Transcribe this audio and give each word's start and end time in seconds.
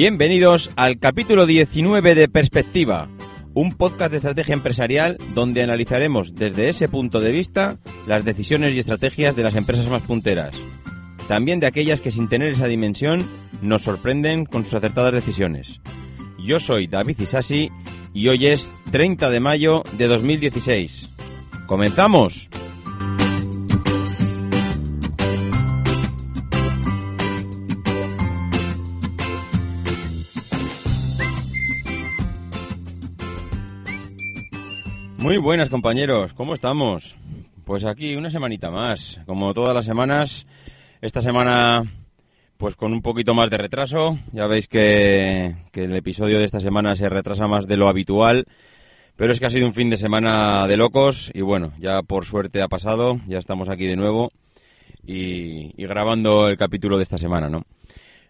Bienvenidos 0.00 0.70
al 0.76 0.98
capítulo 0.98 1.44
19 1.44 2.14
de 2.14 2.26
Perspectiva, 2.26 3.10
un 3.52 3.74
podcast 3.74 4.10
de 4.12 4.16
estrategia 4.16 4.54
empresarial 4.54 5.18
donde 5.34 5.62
analizaremos 5.62 6.34
desde 6.34 6.70
ese 6.70 6.88
punto 6.88 7.20
de 7.20 7.30
vista 7.30 7.76
las 8.06 8.24
decisiones 8.24 8.74
y 8.74 8.78
estrategias 8.78 9.36
de 9.36 9.42
las 9.42 9.56
empresas 9.56 9.90
más 9.90 10.00
punteras, 10.00 10.56
también 11.28 11.60
de 11.60 11.66
aquellas 11.66 12.00
que 12.00 12.12
sin 12.12 12.30
tener 12.30 12.48
esa 12.52 12.66
dimensión 12.66 13.28
nos 13.60 13.82
sorprenden 13.82 14.46
con 14.46 14.64
sus 14.64 14.72
acertadas 14.72 15.12
decisiones. 15.12 15.82
Yo 16.38 16.60
soy 16.60 16.86
David 16.86 17.20
Isasi 17.20 17.70
y 18.14 18.28
hoy 18.28 18.46
es 18.46 18.72
30 18.92 19.28
de 19.28 19.40
mayo 19.40 19.82
de 19.98 20.08
2016. 20.08 21.10
¡Comenzamos! 21.66 22.48
Muy 35.20 35.36
buenas 35.36 35.68
compañeros, 35.68 36.32
¿cómo 36.32 36.54
estamos? 36.54 37.14
Pues 37.66 37.84
aquí 37.84 38.16
una 38.16 38.30
semanita 38.30 38.70
más, 38.70 39.20
como 39.26 39.52
todas 39.52 39.74
las 39.74 39.84
semanas, 39.84 40.46
esta 41.02 41.20
semana 41.20 41.84
pues 42.56 42.74
con 42.74 42.94
un 42.94 43.02
poquito 43.02 43.34
más 43.34 43.50
de 43.50 43.58
retraso, 43.58 44.18
ya 44.32 44.46
veis 44.46 44.66
que, 44.66 45.56
el 45.74 45.94
episodio 45.94 46.38
de 46.38 46.46
esta 46.46 46.58
semana 46.58 46.96
se 46.96 47.10
retrasa 47.10 47.46
más 47.46 47.66
de 47.66 47.76
lo 47.76 47.88
habitual, 47.88 48.46
pero 49.16 49.30
es 49.30 49.38
que 49.38 49.44
ha 49.44 49.50
sido 49.50 49.66
un 49.66 49.74
fin 49.74 49.90
de 49.90 49.98
semana 49.98 50.66
de 50.66 50.78
locos 50.78 51.30
y 51.34 51.42
bueno, 51.42 51.74
ya 51.78 52.02
por 52.02 52.24
suerte 52.24 52.62
ha 52.62 52.68
pasado, 52.68 53.20
ya 53.28 53.38
estamos 53.38 53.68
aquí 53.68 53.84
de 53.84 53.96
nuevo 53.96 54.32
y, 55.06 55.74
y 55.76 55.86
grabando 55.86 56.48
el 56.48 56.56
capítulo 56.56 56.96
de 56.96 57.02
esta 57.02 57.18
semana, 57.18 57.50
¿no? 57.50 57.66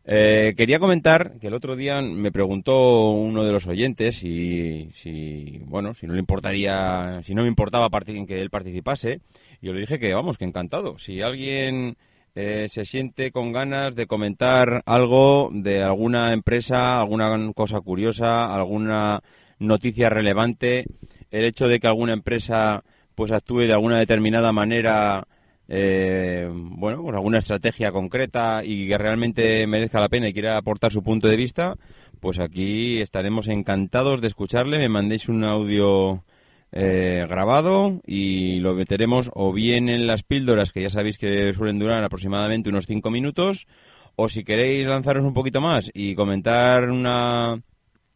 Eh, 0.04 0.54
quería 0.56 0.78
comentar 0.78 1.38
que 1.38 1.48
el 1.48 1.54
otro 1.54 1.76
día 1.76 2.00
me 2.00 2.32
preguntó 2.32 3.10
uno 3.10 3.44
de 3.44 3.52
los 3.52 3.66
oyentes 3.66 4.16
si, 4.16 4.90
si, 4.94 5.60
bueno, 5.66 5.94
si 5.94 6.06
no 6.06 6.14
le 6.14 6.20
importaría, 6.20 7.20
si 7.22 7.34
no 7.34 7.42
me 7.42 7.48
importaba 7.48 7.90
que 7.90 8.40
él 8.40 8.50
participase. 8.50 9.20
Y 9.60 9.66
yo 9.66 9.72
le 9.72 9.80
dije 9.80 9.98
que 9.98 10.14
vamos, 10.14 10.38
que 10.38 10.44
encantado. 10.44 10.98
Si 10.98 11.20
alguien 11.20 11.96
eh, 12.34 12.68
se 12.70 12.84
siente 12.84 13.30
con 13.30 13.52
ganas 13.52 13.94
de 13.94 14.06
comentar 14.06 14.82
algo 14.86 15.50
de 15.52 15.82
alguna 15.82 16.32
empresa, 16.32 17.00
alguna 17.00 17.52
cosa 17.52 17.80
curiosa, 17.80 18.54
alguna 18.54 19.20
noticia 19.58 20.08
relevante, 20.08 20.86
el 21.30 21.44
hecho 21.44 21.68
de 21.68 21.78
que 21.78 21.86
alguna 21.86 22.12
empresa 22.14 22.82
pues 23.14 23.32
actúe 23.32 23.60
de 23.60 23.72
alguna 23.72 23.98
determinada 23.98 24.52
manera 24.52 25.26
eh, 25.72 26.48
bueno, 26.52 27.00
pues 27.00 27.14
alguna 27.14 27.38
estrategia 27.38 27.92
concreta 27.92 28.64
y 28.64 28.88
que 28.88 28.98
realmente 28.98 29.64
merezca 29.68 30.00
la 30.00 30.08
pena 30.08 30.26
y 30.28 30.32
quiera 30.32 30.56
aportar 30.56 30.90
su 30.90 31.04
punto 31.04 31.28
de 31.28 31.36
vista, 31.36 31.76
pues 32.18 32.40
aquí 32.40 33.00
estaremos 33.00 33.46
encantados 33.46 34.20
de 34.20 34.26
escucharle. 34.26 34.78
Me 34.78 34.88
mandéis 34.88 35.28
un 35.28 35.44
audio 35.44 36.24
eh, 36.72 37.24
grabado 37.28 38.00
y 38.04 38.58
lo 38.58 38.74
meteremos 38.74 39.30
o 39.32 39.52
bien 39.52 39.88
en 39.88 40.08
las 40.08 40.24
píldoras, 40.24 40.72
que 40.72 40.82
ya 40.82 40.90
sabéis 40.90 41.18
que 41.18 41.54
suelen 41.54 41.78
durar 41.78 42.02
aproximadamente 42.02 42.68
unos 42.68 42.86
5 42.86 43.08
minutos, 43.12 43.68
o 44.16 44.28
si 44.28 44.42
queréis 44.42 44.88
lanzaros 44.88 45.24
un 45.24 45.34
poquito 45.34 45.60
más 45.60 45.88
y 45.94 46.16
comentar 46.16 46.90
una, 46.90 47.62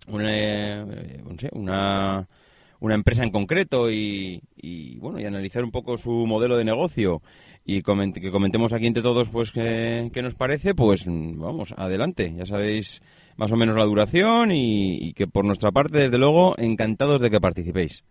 una, 0.09 0.29
eh, 0.29 1.23
una 1.53 2.27
una 2.85 2.95
empresa 2.95 3.23
en 3.23 3.31
concreto 3.31 3.91
y, 3.91 4.43
y, 4.57 4.97
bueno 4.99 5.19
y 5.19 5.25
analizar 5.25 5.65
un 5.65 5.71
poco 5.71 5.97
su 5.97 6.27
modelo 6.27 6.57
de 6.57 6.65
negocio 6.65 7.23
y 7.65 7.83
que 7.83 8.31
comentemos 8.31 8.75
aquí 8.75 8.87
entre 8.87 9.03
todos 9.03 9.29
pues 9.31 9.51
qué, 9.51 10.11
nos 10.23 10.35
parece, 10.35 10.75
pues 10.75 11.07
vamos, 11.07 11.75
adelante. 11.79 12.35
Ya 12.37 12.45
sabéis 12.45 13.01
más 13.37 13.51
o 13.53 13.57
menos 13.57 13.75
la 13.75 13.85
duración 13.85 14.51
y, 14.53 15.15
que 15.15 15.27
por 15.27 15.47
nuestra 15.47 15.73
parte, 15.73 15.99
desde 15.99 16.19
luego, 16.19 16.55
encantados 16.59 17.23
de 17.23 17.31
que 17.31 17.41
participéis. 17.41 18.05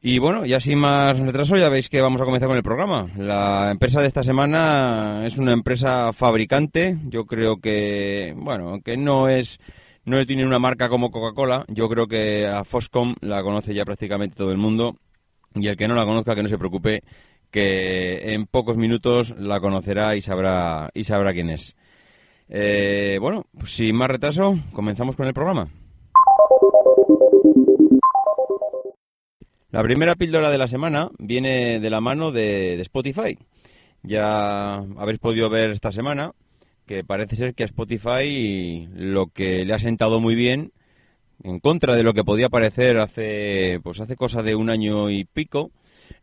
Y 0.00 0.18
bueno, 0.18 0.46
ya 0.46 0.58
sin 0.58 0.78
más 0.78 1.18
retraso, 1.18 1.58
ya 1.58 1.68
veis 1.68 1.90
que 1.90 2.00
vamos 2.00 2.22
a 2.22 2.24
comenzar 2.24 2.48
con 2.48 2.56
el 2.56 2.62
programa. 2.62 3.10
La 3.18 3.70
empresa 3.70 4.00
de 4.00 4.06
esta 4.06 4.24
semana 4.24 5.26
es 5.26 5.36
una 5.36 5.52
empresa 5.52 6.14
fabricante. 6.14 6.96
Yo 7.08 7.26
creo 7.26 7.60
que, 7.60 8.32
bueno, 8.38 8.80
que 8.82 8.96
no 8.96 9.28
es 9.28 9.60
no 10.10 10.26
tiene 10.26 10.44
una 10.44 10.58
marca 10.58 10.88
como 10.88 11.10
Coca-Cola. 11.10 11.64
Yo 11.68 11.88
creo 11.88 12.06
que 12.06 12.46
a 12.46 12.64
Foscom 12.64 13.14
la 13.20 13.42
conoce 13.42 13.72
ya 13.72 13.84
prácticamente 13.84 14.36
todo 14.36 14.50
el 14.50 14.58
mundo. 14.58 14.96
Y 15.54 15.66
el 15.68 15.76
que 15.76 15.88
no 15.88 15.94
la 15.94 16.04
conozca, 16.04 16.34
que 16.34 16.42
no 16.42 16.48
se 16.48 16.58
preocupe, 16.58 17.02
que 17.50 18.34
en 18.34 18.46
pocos 18.46 18.76
minutos 18.76 19.34
la 19.38 19.60
conocerá 19.60 20.16
y 20.16 20.22
sabrá, 20.22 20.90
y 20.94 21.04
sabrá 21.04 21.32
quién 21.32 21.50
es. 21.50 21.76
Eh, 22.48 23.18
bueno, 23.20 23.46
pues 23.56 23.72
sin 23.72 23.96
más 23.96 24.08
retraso, 24.08 24.58
comenzamos 24.72 25.16
con 25.16 25.26
el 25.26 25.34
programa. 25.34 25.68
La 29.70 29.82
primera 29.82 30.16
píldora 30.16 30.50
de 30.50 30.58
la 30.58 30.66
semana 30.66 31.10
viene 31.18 31.78
de 31.78 31.90
la 31.90 32.00
mano 32.00 32.32
de, 32.32 32.76
de 32.76 32.82
Spotify. 32.82 33.38
Ya 34.02 34.74
habéis 34.74 35.20
podido 35.20 35.48
ver 35.48 35.70
esta 35.70 35.92
semana 35.92 36.32
que 36.90 37.04
parece 37.04 37.36
ser 37.36 37.54
que 37.54 37.62
a 37.62 37.66
Spotify 37.66 38.88
lo 38.92 39.28
que 39.28 39.64
le 39.64 39.74
ha 39.74 39.78
sentado 39.78 40.18
muy 40.18 40.34
bien, 40.34 40.72
en 41.44 41.60
contra 41.60 41.94
de 41.94 42.02
lo 42.02 42.14
que 42.14 42.24
podía 42.24 42.48
parecer 42.48 42.98
hace, 42.98 43.78
pues 43.84 44.00
hace 44.00 44.16
cosa 44.16 44.42
de 44.42 44.56
un 44.56 44.70
año 44.70 45.08
y 45.08 45.24
pico, 45.24 45.70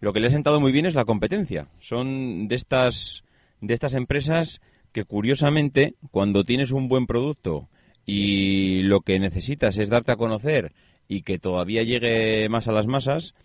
lo 0.01 0.11
que 0.11 0.19
le 0.19 0.27
ha 0.27 0.29
sentado 0.29 0.59
muy 0.59 0.73
bien 0.73 0.85
es 0.85 0.94
la 0.94 1.06
competencia. 1.06 1.69
Son 1.79 2.50
de 2.50 2.56
estas, 2.56 3.23
de 3.61 3.73
estas 3.73 3.94
empresas 3.94 4.59
que 4.91 5.06
curiosamente, 5.06 5.94
cuando 6.11 6.44
tienes 6.44 6.72
un 6.72 6.89
buen 6.89 7.07
producto 7.07 7.69
y 8.06 8.81
lo 8.81 9.00
que 9.00 9.19
necesitas 9.19 9.77
es 9.77 9.88
darte 9.88 10.11
a 10.11 10.17
conocer 10.17 10.73
y 11.07 11.22
que 11.22 11.39
todavía 11.39 11.83
llegue 11.83 12.50
más 12.50 12.67
a 12.67 12.73
las 12.73 12.88
masas, 12.88 13.35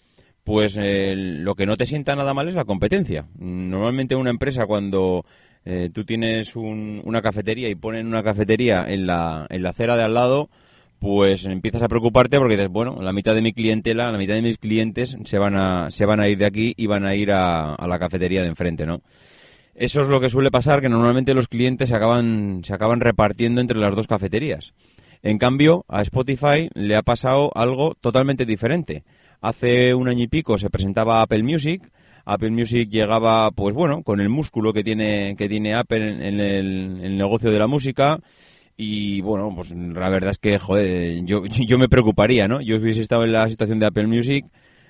pues 0.43 0.77
eh, 0.77 1.15
lo 1.15 1.55
que 1.55 1.67
no 1.67 1.77
te 1.77 1.87
sienta 1.87 2.17
nada 2.17 2.35
mal 2.35 2.49
es 2.49 2.57
la 2.57 2.65
competencia. 2.65 3.29
Normalmente 3.39 4.17
una 4.17 4.31
empresa 4.31 4.67
cuando 4.67 5.25
eh, 5.65 5.91
tú 5.93 6.05
tienes 6.05 6.57
una 6.57 7.23
cafetería 7.23 7.69
y 7.69 7.75
ponen 7.75 8.07
una 8.07 8.23
cafetería 8.23 8.85
en 8.89 9.07
la, 9.07 9.47
en 9.49 9.63
la 9.63 9.71
acera 9.71 9.97
de 9.97 10.03
al 10.03 10.15
lado, 10.15 10.51
pues 10.99 11.45
empiezas 11.47 11.83
a 11.83 11.89
preocuparte 11.89 12.39
porque 12.39 12.55
dices, 12.57 12.71
bueno, 12.71 13.03
la 13.03 13.13
mitad 13.13 13.35
de 13.35 13.43
mi 13.43 13.53
clientela, 13.53 14.13
la 14.13 14.19
mitad 14.19 14.35
de 14.35 14.43
mis 14.43 14.57
clientes 14.57 15.17
se 15.25 15.39
van 15.39 15.57
a, 15.57 15.91
se 15.91 16.07
van 16.07 16.21
a 16.21 16.29
ir 16.29 16.39
de 16.39 16.47
aquí 16.47 16.75
y 16.77 16.87
van 16.87 17.05
a 17.05 17.15
ir 17.15 17.33
a, 17.33 17.77
la 17.87 17.99
cafetería 17.99 18.43
de 18.43 18.49
enfrente, 18.49 18.87
¿no? 18.87 19.03
Eso 19.75 20.03
es 20.03 20.09
lo 20.09 20.21
que 20.21 20.31
suele 20.31 20.51
pasar, 20.51 20.81
que 20.81 20.89
normalmente 20.89 21.35
los 21.35 21.49
clientes 21.49 21.89
se 21.89 21.97
acaban, 21.97 22.63
se 22.63 22.73
acaban 22.75 23.01
repartiendo 23.01 23.61
entre 23.61 23.79
las 23.79 23.97
dos 23.97 24.07
cafeterías. 24.07 24.75
En 25.23 25.39
cambio, 25.39 25.85
a 25.89 26.03
Spotify 26.03 26.69
le 26.75 26.95
ha 26.95 27.03
pasado 27.03 27.51
algo 27.55 27.95
totalmente 28.01 28.45
diferente. 28.45 29.03
Hace 29.41 29.95
un 29.95 30.09
año 30.09 30.23
y 30.23 30.29
pico 30.29 30.57
se 30.59 30.71
presentaba 30.71 31.23
Apple 31.23 31.43
Music. 31.43 31.91
Apple 32.25 32.51
Music 32.51 32.89
llegaba, 32.91 33.51
pues 33.51 33.75
bueno, 33.75 34.03
con 34.03 34.21
el 34.21 34.29
músculo 34.29 34.73
que 34.73 34.85
tiene, 34.85 35.35
que 35.37 35.49
tiene 35.49 35.75
Apple 35.75 36.27
en 36.27 36.41
el, 36.41 37.17
negocio 37.17 37.51
de 37.51 37.59
la 37.59 37.67
música 37.67 38.21
y 38.77 39.21
bueno, 39.21 39.53
pues 39.55 39.71
la 39.71 40.09
verdad 40.09 40.31
es 40.31 40.39
que, 40.39 40.59
joder, 40.59 41.25
yo, 41.25 41.45
yo 41.67 41.79
me 41.79 41.89
preocuparía, 41.89 42.49
¿no? 42.49 42.61
Yo 42.61 42.77
hubiese 42.77 43.03
estado 43.03 43.25
en 43.25 43.33
la 43.33 43.49
situación 43.49 43.79
de 43.79 43.87
Apple 43.87 44.07
Music, 44.07 44.47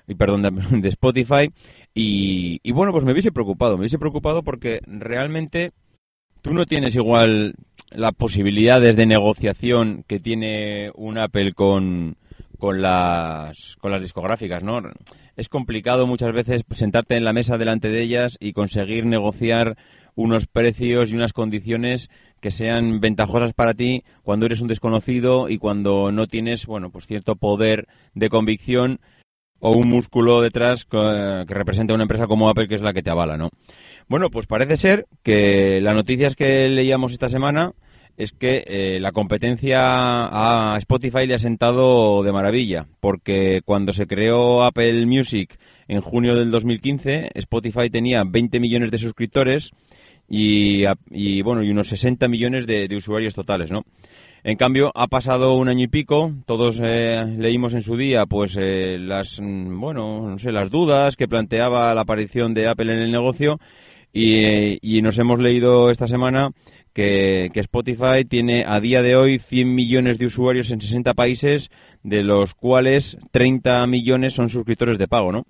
y 0.07 0.15
perdón, 0.15 0.41
de, 0.81 0.89
Spotify, 0.89 1.49
y, 1.93 2.59
y, 2.63 2.71
bueno, 2.71 2.91
pues 2.91 3.03
me 3.03 3.11
hubiese 3.11 3.31
preocupado, 3.31 3.77
me 3.77 3.81
hubiese 3.81 3.99
preocupado 3.99 4.43
porque 4.43 4.79
realmente 4.87 5.71
tú 6.41 6.53
no 6.53 6.65
tienes 6.65 6.95
igual 6.95 7.55
las 7.89 8.13
posibilidades 8.13 8.95
de 8.95 9.05
negociación 9.05 10.03
que 10.07 10.19
tiene 10.19 10.91
un 10.95 11.17
Apple 11.17 11.53
con, 11.53 12.17
con 12.63 12.81
las, 12.81 13.75
con 13.81 13.91
las 13.91 14.01
discográficas, 14.01 14.63
¿no? 14.63 14.81
Es 15.35 15.49
complicado 15.49 16.07
muchas 16.07 16.31
veces 16.31 16.61
sentarte 16.71 17.17
en 17.17 17.25
la 17.25 17.33
mesa 17.33 17.57
delante 17.57 17.89
de 17.89 18.01
ellas 18.01 18.37
y 18.39 18.53
conseguir 18.53 19.05
negociar 19.05 19.75
unos 20.15 20.47
precios 20.47 21.11
y 21.11 21.15
unas 21.15 21.33
condiciones 21.33 22.09
que 22.39 22.51
sean 22.51 23.01
ventajosas 23.01 23.51
para 23.53 23.73
ti 23.73 24.05
cuando 24.21 24.45
eres 24.45 24.61
un 24.61 24.69
desconocido 24.69 25.49
y 25.49 25.57
cuando 25.57 26.13
no 26.13 26.25
tienes, 26.27 26.65
bueno, 26.65 26.89
pues 26.89 27.05
cierto 27.05 27.35
poder 27.35 27.89
de 28.13 28.29
convicción 28.29 29.01
o 29.59 29.71
un 29.73 29.89
músculo 29.89 30.39
detrás 30.39 30.85
que, 30.85 31.43
que 31.45 31.53
representa 31.53 31.93
una 31.93 32.03
empresa 32.03 32.27
como 32.27 32.47
Apple 32.47 32.69
que 32.69 32.75
es 32.75 32.81
la 32.81 32.93
que 32.93 33.03
te 33.03 33.09
avala, 33.09 33.35
¿no? 33.35 33.49
Bueno, 34.07 34.29
pues 34.29 34.47
parece 34.47 34.77
ser 34.77 35.05
que 35.21 35.81
las 35.81 35.95
noticias 35.95 36.37
que 36.37 36.69
leíamos 36.69 37.11
esta 37.11 37.27
semana 37.27 37.73
es 38.17 38.31
que 38.31 38.63
eh, 38.67 38.99
la 38.99 39.11
competencia 39.11 39.81
a 39.83 40.77
Spotify 40.77 41.25
le 41.25 41.35
ha 41.35 41.39
sentado 41.39 42.21
de 42.23 42.31
maravilla, 42.31 42.87
porque 42.99 43.61
cuando 43.65 43.93
se 43.93 44.07
creó 44.07 44.63
Apple 44.63 45.05
Music 45.05 45.57
en 45.87 46.01
junio 46.01 46.35
del 46.35 46.51
2015, 46.51 47.31
Spotify 47.35 47.89
tenía 47.89 48.23
20 48.23 48.59
millones 48.59 48.91
de 48.91 48.97
suscriptores 48.97 49.71
y, 50.29 51.41
bueno, 51.41 51.63
y 51.63 51.69
unos 51.69 51.89
60 51.89 52.27
millones 52.27 52.65
de, 52.65 52.95
usuarios 52.95 53.33
totales, 53.33 53.71
¿no? 53.71 53.83
En 54.43 54.57
cambio, 54.57 54.91
ha 54.93 55.07
pasado 55.07 55.53
un 55.53 55.69
año 55.69 55.85
y 55.85 55.87
pico, 55.87 56.33
todos 56.45 56.79
eh, 56.83 57.23
leímos 57.37 57.73
en 57.73 57.81
su 57.81 57.95
día 57.95 58.25
pues 58.25 58.57
eh, 58.59 58.97
las 58.99 59.39
mm, 59.39 59.79
bueno, 59.79 60.27
no 60.27 60.37
sé, 60.37 60.51
las 60.51 60.69
dudas 60.69 61.15
que 61.15 61.29
planteaba 61.29 61.95
la 61.95 62.01
aparición 62.01 62.53
de 62.53 62.67
Apple 62.67 62.91
en 62.93 62.99
el 62.99 63.11
negocio 63.11 63.59
y, 64.13 65.01
nos 65.01 65.17
hemos 65.17 65.39
leído 65.39 65.89
esta 65.89 66.07
semana 66.07 66.51
que, 66.93 67.49
Spotify 67.53 68.23
tiene 68.27 68.63
a 68.67 68.79
día 68.79 69.01
de 69.01 69.15
hoy 69.15 69.39
100 69.39 69.73
millones 69.73 70.19
de 70.19 70.27
usuarios 70.27 70.69
en 70.69 70.79
60 70.79 71.15
países, 71.15 71.71
de 72.03 72.23
los 72.23 72.53
cuales 72.53 73.17
30 73.31 73.85
millones 73.87 74.33
son 74.33 74.49
suscriptores 74.49 74.99
de 74.99 75.07
pago, 75.07 75.31
¿no? 75.31 75.45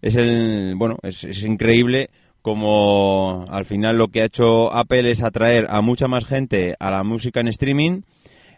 Es 0.00 0.16
el, 0.16 0.74
bueno, 0.76 0.96
es, 1.02 1.42
increíble 1.44 2.08
como 2.40 3.44
al 3.50 3.66
final 3.66 3.98
lo 3.98 4.08
que 4.08 4.22
ha 4.22 4.26
hecho 4.26 4.72
Apple 4.72 5.10
es 5.10 5.22
atraer 5.22 5.66
a 5.68 5.82
mucha 5.82 6.08
más 6.08 6.24
gente 6.24 6.76
a 6.78 6.90
la 6.90 7.02
música 7.02 7.40
en 7.40 7.48
streaming. 7.48 8.02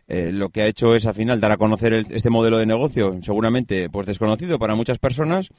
Eh, 0.06 0.30
lo 0.32 0.50
que 0.50 0.62
ha 0.62 0.66
hecho 0.66 0.94
es 0.94 1.06
al 1.06 1.14
final 1.14 1.40
dar 1.40 1.52
a 1.52 1.56
conocer 1.56 1.92
este 1.94 2.30
modelo 2.30 2.58
de 2.58 2.66
negocio, 2.66 3.16
seguramente 3.22 3.88
pues 3.88 4.06
desconocido 4.06 4.58
para 4.58 4.74
muchas 4.74 4.98
personas, 4.98 5.50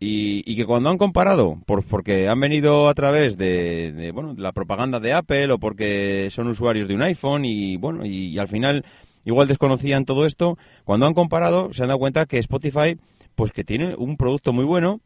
y, 0.00 0.56
que 0.56 0.64
cuando 0.64 0.90
han 0.90 0.98
comparado, 0.98 1.58
por, 1.66 1.84
porque 1.84 2.28
han 2.28 2.38
venido 2.38 2.88
a 2.88 2.94
través 2.94 3.36
de, 3.36 4.12
bueno, 4.14 4.34
la 4.38 4.52
propaganda 4.52 5.00
de 5.00 5.12
Apple 5.12 5.52
o 5.52 5.58
porque 5.58 6.28
son 6.30 6.46
usuarios 6.48 6.86
de 6.86 6.94
un 6.94 7.02
iPhone 7.02 7.44
y 7.44 7.76
bueno, 7.76 8.06
y, 8.06 8.38
al 8.38 8.48
final 8.48 8.84
igual 9.24 9.48
desconocían 9.48 10.04
todo 10.04 10.24
esto, 10.24 10.56
cuando 10.84 11.06
han 11.06 11.14
comparado 11.14 11.72
se 11.72 11.82
han 11.82 11.88
dado 11.88 11.98
cuenta 11.98 12.26
que 12.26 12.38
Spotify, 12.38 12.96
pues 13.34 13.50
que 13.52 13.64
tiene 13.64 13.94
un 13.96 14.16
producto 14.16 14.52
muy 14.52 14.64
bueno, 14.64 15.00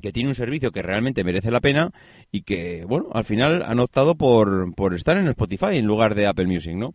que 0.00 0.12
tiene 0.12 0.28
un 0.28 0.36
servicio 0.36 0.70
que 0.70 0.82
realmente 0.82 1.24
merece 1.24 1.50
la 1.50 1.60
pena 1.60 1.90
y 2.30 2.42
que, 2.42 2.84
bueno, 2.86 3.08
al 3.12 3.24
final 3.24 3.64
han 3.66 3.80
optado 3.80 4.14
por, 4.14 4.72
por 4.76 4.94
estar 4.94 5.16
en 5.16 5.26
Spotify 5.28 5.76
en 5.76 5.86
lugar 5.86 6.14
de 6.14 6.28
Apple 6.28 6.46
Music, 6.46 6.74
¿no? 6.74 6.94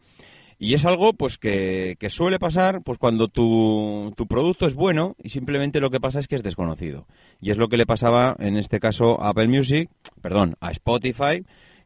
Y 0.59 0.73
es 0.73 0.85
algo 0.85 1.13
pues 1.13 1.37
que, 1.37 1.97
suele 2.09 2.39
pasar 2.39 2.81
pues 2.83 2.97
cuando 2.97 3.27
tu, 3.27 4.13
tu, 4.15 4.27
producto 4.27 4.65
es 4.65 4.73
bueno 4.73 5.15
y 5.21 5.29
simplemente 5.29 5.79
lo 5.79 5.89
que 5.89 5.99
pasa 5.99 6.19
es 6.19 6.27
que 6.27 6.35
es 6.35 6.43
desconocido. 6.43 7.07
Y 7.41 7.51
es 7.51 7.57
lo 7.57 7.67
que 7.67 7.77
le 7.77 7.85
pasaba 7.85 8.35
en 8.39 8.57
este 8.57 8.79
caso 8.79 9.21
a 9.21 9.29
Apple 9.29 9.47
Music, 9.47 9.89
perdón, 10.21 10.55
a 10.61 10.71
Spotify, 10.71 11.43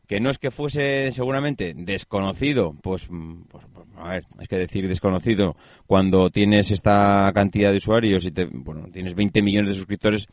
que 0.08 0.22
no 0.22 0.30
es 0.30 0.38
que 0.38 0.52
fuese 0.52 1.12
seguramente 1.12 1.74
desconocido, 1.76 2.74
pues, 2.82 3.08
pues, 3.52 3.66
pues, 3.74 3.88
a 3.98 4.10
ver, 4.10 4.26
es 4.40 4.48
que 4.48 4.58
decir 4.58 4.88
desconocido 4.88 5.58
cuando 5.86 6.30
tienes 6.30 6.72
esta 6.72 7.30
cantidad 7.36 7.72
de 7.72 7.78
usuarios 7.78 8.26
y 8.26 8.32
te, 8.32 8.46
bueno, 8.46 8.88
tienes 8.92 9.16
20 9.16 9.42
millones 9.42 9.70
de 9.72 9.76
suscriptores, 9.76 10.28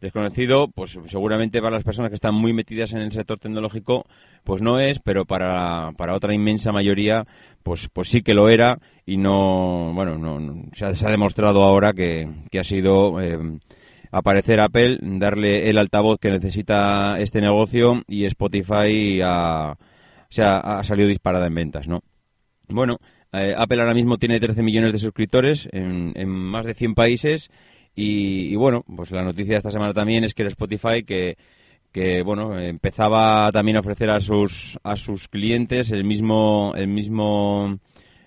desconocido, 0.00 0.68
pues 0.68 0.98
seguramente 1.06 1.60
para 1.60 1.76
las 1.76 1.84
personas 1.84 2.10
que 2.10 2.14
están 2.14 2.34
muy 2.34 2.52
metidas 2.52 2.92
en 2.92 2.98
el 2.98 3.12
sector 3.12 3.38
tecnológico, 3.38 4.06
pues 4.44 4.62
no 4.62 4.78
es, 4.78 5.00
pero 5.00 5.24
para, 5.24 5.92
para 5.96 6.14
otra 6.14 6.34
inmensa 6.34 6.72
mayoría, 6.72 7.26
pues, 7.62 7.88
pues 7.92 8.08
sí 8.08 8.22
que 8.22 8.34
lo 8.34 8.48
era 8.48 8.78
y 9.04 9.16
no, 9.16 9.92
bueno, 9.94 10.18
no, 10.18 10.62
se, 10.72 10.84
ha, 10.84 11.10
demostrado 11.10 11.62
ahora 11.62 11.92
que, 11.92 12.28
ha 12.58 12.64
sido 12.64 13.20
eh, 13.20 13.38
aparecer 14.12 14.60
Apple, 14.60 14.98
darle 15.02 15.68
el 15.68 15.78
altavoz 15.78 16.18
que 16.18 16.30
necesita 16.30 17.18
este 17.20 17.40
negocio 17.40 18.02
y 18.06 18.24
Spotify 18.24 19.20
ha, 19.22 19.76
ha 20.36 20.84
salido 20.84 21.08
disparada 21.08 21.46
en 21.46 21.54
ventas, 21.54 21.88
¿no? 21.88 22.02
Bueno, 22.68 22.98
eh, 23.32 23.54
Apple 23.56 23.80
ahora 23.80 23.94
mismo 23.94 24.18
tiene 24.18 24.40
13 24.40 24.62
millones 24.62 24.92
de 24.92 24.98
suscriptores 24.98 25.68
en, 25.72 26.12
en 26.16 26.28
más 26.28 26.64
de 26.66 26.74
100 26.74 26.94
países 26.94 27.50
y, 28.00 28.54
bueno, 28.54 28.84
pues 28.94 29.10
la 29.10 29.24
noticia 29.24 29.54
de 29.54 29.58
esta 29.58 29.72
semana 29.72 29.92
también 29.92 30.22
es 30.22 30.32
que 30.32 30.42
el 30.42 30.48
Spotify 30.48 31.02
que, 31.02 31.36
que 31.90 32.22
bueno, 32.22 32.56
empezaba 32.56 33.50
también 33.50 33.76
a 33.76 33.80
ofrecer 33.80 34.08
a 34.10 34.20
sus, 34.20 34.78
a 34.84 34.94
sus 34.94 35.26
clientes 35.26 35.90
el 35.90 36.04
mismo, 36.04 36.74
el 36.76 36.86
mismo 36.86 37.80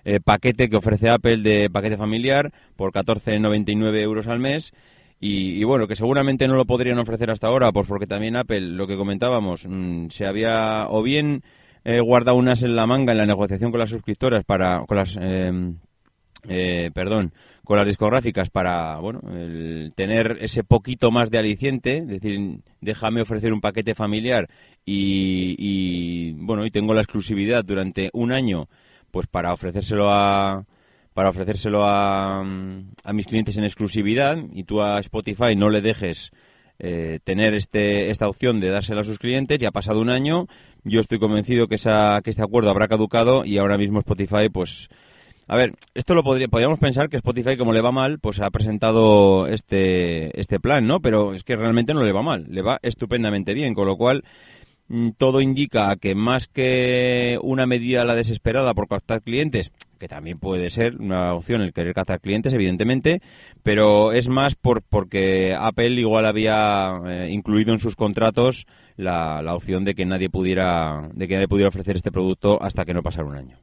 eh, 0.04 0.20
paquete 0.20 0.68
que 0.68 0.76
ofrece 0.76 1.08
Apple 1.08 1.38
de 1.38 1.70
paquete 1.70 1.96
familiar 1.96 2.52
por 2.76 2.92
14,99 2.92 3.98
euros 4.02 4.26
al 4.26 4.40
mes. 4.40 4.74
Y, 5.24 5.64
bueno, 5.64 5.88
que 5.88 5.96
seguramente 5.96 6.48
no 6.48 6.56
lo 6.56 6.66
podrían 6.66 6.98
ofrecer 6.98 7.30
hasta 7.30 7.46
ahora, 7.46 7.72
pues 7.72 7.86
porque 7.86 8.06
también 8.06 8.36
Apple, 8.36 8.60
lo 8.60 8.86
que 8.86 8.96
comentábamos, 8.96 9.64
mm, 9.66 10.08
se 10.08 10.26
había 10.26 10.86
o 10.90 11.02
bien 11.02 11.44
eh, 11.84 12.00
guardado 12.00 12.36
unas 12.36 12.62
en 12.62 12.76
la 12.76 12.86
manga 12.86 13.12
en 13.12 13.18
la 13.18 13.26
negociación 13.26 13.70
con 13.70 13.80
las 13.80 13.90
suscriptoras 13.90 14.44
para, 14.44 14.84
con 14.84 14.96
las, 14.98 15.16
em, 15.16 15.78
eh, 16.48 16.90
perdón, 16.92 17.32
con 17.72 17.78
las 17.78 17.86
discográficas 17.86 18.50
para 18.50 18.98
bueno 18.98 19.22
tener 19.94 20.36
ese 20.42 20.62
poquito 20.62 21.10
más 21.10 21.30
de 21.30 21.38
aliciente, 21.38 21.96
es 21.96 22.06
decir, 22.06 22.58
déjame 22.82 23.22
ofrecer 23.22 23.50
un 23.54 23.62
paquete 23.62 23.94
familiar 23.94 24.46
y, 24.84 26.32
bueno 26.32 26.66
y 26.66 26.70
tengo 26.70 26.92
la 26.92 27.00
exclusividad 27.00 27.64
durante 27.64 28.10
un 28.12 28.30
año, 28.30 28.68
pues 29.10 29.26
para 29.26 29.54
ofrecérselo 29.54 30.10
a 30.10 30.66
para 31.14 31.30
ofrecérselo 31.30 31.86
a, 31.86 32.40
a 32.40 33.12
mis 33.14 33.26
clientes 33.26 33.56
en 33.56 33.64
exclusividad 33.64 34.36
y 34.52 34.64
tú 34.64 34.82
a 34.82 35.00
Spotify 35.00 35.56
no 35.56 35.70
le 35.70 35.80
dejes 35.80 36.30
eh, 36.78 37.20
tener 37.24 37.54
este, 37.54 38.10
esta 38.10 38.28
opción 38.28 38.60
de 38.60 38.68
dársela 38.68 39.00
a 39.00 39.04
sus 39.04 39.18
clientes. 39.18 39.58
Ya 39.58 39.68
ha 39.68 39.72
pasado 39.72 39.98
un 40.02 40.10
año, 40.10 40.46
yo 40.84 41.00
estoy 41.00 41.18
convencido 41.18 41.68
que, 41.68 41.76
esa, 41.76 42.20
que 42.22 42.28
este 42.28 42.42
acuerdo 42.42 42.68
habrá 42.68 42.86
caducado 42.86 43.46
y 43.46 43.56
ahora 43.56 43.78
mismo 43.78 44.00
Spotify 44.00 44.50
pues 44.52 44.90
a 45.52 45.56
ver, 45.56 45.74
esto 45.92 46.14
lo 46.14 46.24
podría, 46.24 46.48
podríamos 46.48 46.78
pensar 46.78 47.10
que 47.10 47.18
Spotify, 47.18 47.58
como 47.58 47.74
le 47.74 47.82
va 47.82 47.92
mal, 47.92 48.18
pues 48.18 48.40
ha 48.40 48.50
presentado 48.50 49.46
este, 49.46 50.40
este 50.40 50.58
plan, 50.58 50.86
¿no? 50.86 51.00
Pero 51.00 51.34
es 51.34 51.44
que 51.44 51.56
realmente 51.56 51.92
no 51.92 52.02
le 52.02 52.12
va 52.12 52.22
mal, 52.22 52.46
le 52.48 52.62
va 52.62 52.78
estupendamente 52.80 53.52
bien, 53.52 53.74
con 53.74 53.86
lo 53.86 53.98
cual 53.98 54.24
mm, 54.88 55.10
todo 55.18 55.42
indica 55.42 55.94
que 55.96 56.14
más 56.14 56.48
que 56.48 57.38
una 57.42 57.66
medida 57.66 58.06
la 58.06 58.14
desesperada 58.14 58.72
por 58.72 58.88
captar 58.88 59.20
clientes, 59.20 59.72
que 59.98 60.08
también 60.08 60.38
puede 60.38 60.70
ser 60.70 60.96
una 60.96 61.34
opción 61.34 61.60
el 61.60 61.74
querer 61.74 61.92
captar 61.92 62.22
clientes, 62.22 62.54
evidentemente, 62.54 63.20
pero 63.62 64.12
es 64.12 64.28
más 64.28 64.54
por 64.54 64.80
porque 64.80 65.54
Apple 65.54 66.00
igual 66.00 66.24
había 66.24 66.98
eh, 67.04 67.28
incluido 67.30 67.74
en 67.74 67.78
sus 67.78 67.94
contratos 67.94 68.64
la, 68.96 69.42
la 69.42 69.54
opción 69.54 69.84
de 69.84 69.94
que 69.94 70.06
nadie 70.06 70.30
pudiera 70.30 71.10
de 71.12 71.28
que 71.28 71.34
nadie 71.34 71.48
pudiera 71.48 71.68
ofrecer 71.68 71.96
este 71.96 72.10
producto 72.10 72.58
hasta 72.62 72.86
que 72.86 72.94
no 72.94 73.02
pasara 73.02 73.28
un 73.28 73.36
año. 73.36 73.58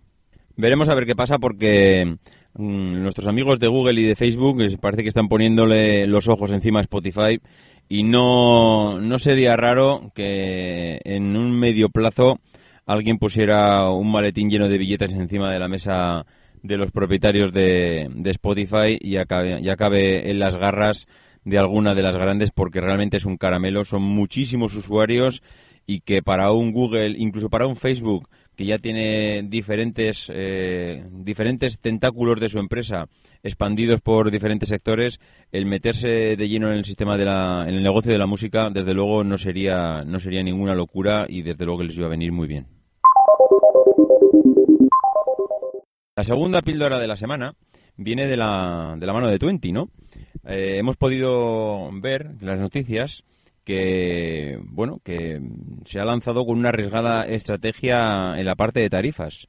Veremos 0.59 0.89
a 0.89 0.93
ver 0.93 1.05
qué 1.05 1.15
pasa 1.15 1.39
porque 1.39 2.17
mm, 2.55 3.01
nuestros 3.01 3.27
amigos 3.27 3.61
de 3.61 3.69
Google 3.69 4.01
y 4.01 4.03
de 4.03 4.17
Facebook 4.17 4.57
parece 4.81 5.03
que 5.03 5.07
están 5.07 5.29
poniéndole 5.29 6.05
los 6.05 6.27
ojos 6.27 6.51
encima 6.51 6.79
a 6.79 6.81
Spotify 6.81 7.39
y 7.87 8.03
no, 8.03 8.99
no 8.99 9.19
sería 9.19 9.55
raro 9.55 10.11
que 10.13 10.99
en 11.05 11.37
un 11.37 11.57
medio 11.57 11.87
plazo 11.87 12.41
alguien 12.85 13.19
pusiera 13.19 13.89
un 13.89 14.11
maletín 14.11 14.49
lleno 14.49 14.67
de 14.67 14.77
billetes 14.77 15.13
encima 15.13 15.49
de 15.49 15.59
la 15.59 15.69
mesa 15.69 16.25
de 16.61 16.75
los 16.75 16.91
propietarios 16.91 17.53
de, 17.53 18.09
Spotify 18.25 18.97
y 18.99 19.15
acabe, 19.15 19.61
y 19.61 19.69
acabe 19.69 20.29
en 20.29 20.39
las 20.39 20.57
garras 20.57 21.07
de 21.45 21.57
alguna 21.57 21.95
de 21.95 22.03
las 22.03 22.17
grandes 22.17 22.51
porque 22.51 22.81
realmente 22.81 23.15
es 23.15 23.23
un 23.23 23.37
caramelo, 23.37 23.85
son 23.85 24.01
muchísimos 24.01 24.75
usuarios 24.75 25.41
y 25.87 26.01
que 26.01 26.21
para 26.21 26.51
un 26.51 26.73
Google, 26.73 27.15
incluso 27.17 27.49
para 27.49 27.65
un 27.65 27.77
Facebook, 27.77 28.27
que 28.59 28.65
ya 28.65 28.77
tiene 28.77 29.43
diferentes, 29.43 30.29
eh, 30.35 31.01
diferentes 31.11 31.79
tentáculos 31.79 32.41
de 32.41 32.49
su 32.49 32.59
empresa 32.59 33.07
expandidos 33.41 34.01
por 34.01 34.31
diferentes 34.31 34.67
sectores, 34.67 35.21
el 35.53 35.65
meterse 35.65 36.35
de 36.35 36.49
lleno 36.49 36.69
en 36.69 36.79
el 36.79 36.83
sistema 36.83 37.15
de 37.15 37.23
la, 37.23 37.63
en 37.69 37.75
el 37.75 37.83
negocio 37.83 38.11
de 38.11 38.17
la 38.17 38.25
música, 38.25 38.69
desde 38.69 38.93
luego 38.93 39.23
no 39.23 39.37
sería, 39.37 40.03
no 40.03 40.19
sería 40.19 40.43
ninguna 40.43 40.75
locura 40.75 41.25
y 41.29 41.41
desde 41.41 41.63
luego 41.63 41.79
que 41.79 41.85
les 41.85 41.95
iba 41.95 42.07
a 42.07 42.09
venir 42.09 42.33
muy 42.33 42.49
bien. 42.49 42.67
La 46.17 46.25
segunda 46.25 46.61
píldora 46.61 46.99
de 46.99 47.07
la 47.07 47.15
semana 47.15 47.55
viene 47.95 48.27
de 48.27 48.35
la, 48.35 48.97
de 48.99 49.05
la 49.05 49.13
mano 49.13 49.29
de 49.29 49.39
Twenty, 49.39 49.71
¿no? 49.71 49.87
Eh, 50.43 50.75
hemos 50.79 50.97
podido 50.97 51.89
ver 51.93 52.31
las 52.41 52.59
noticias 52.59 53.23
que 53.69 54.57
bueno 54.63 54.99
que 55.03 55.39
se 55.85 55.99
ha 55.99 56.03
lanzado 56.03 56.43
con 56.43 56.57
una 56.57 56.69
arriesgada 56.69 57.27
estrategia 57.27 58.33
en 58.39 58.47
la 58.47 58.55
parte 58.55 58.79
de 58.79 58.89
tarifas. 58.89 59.45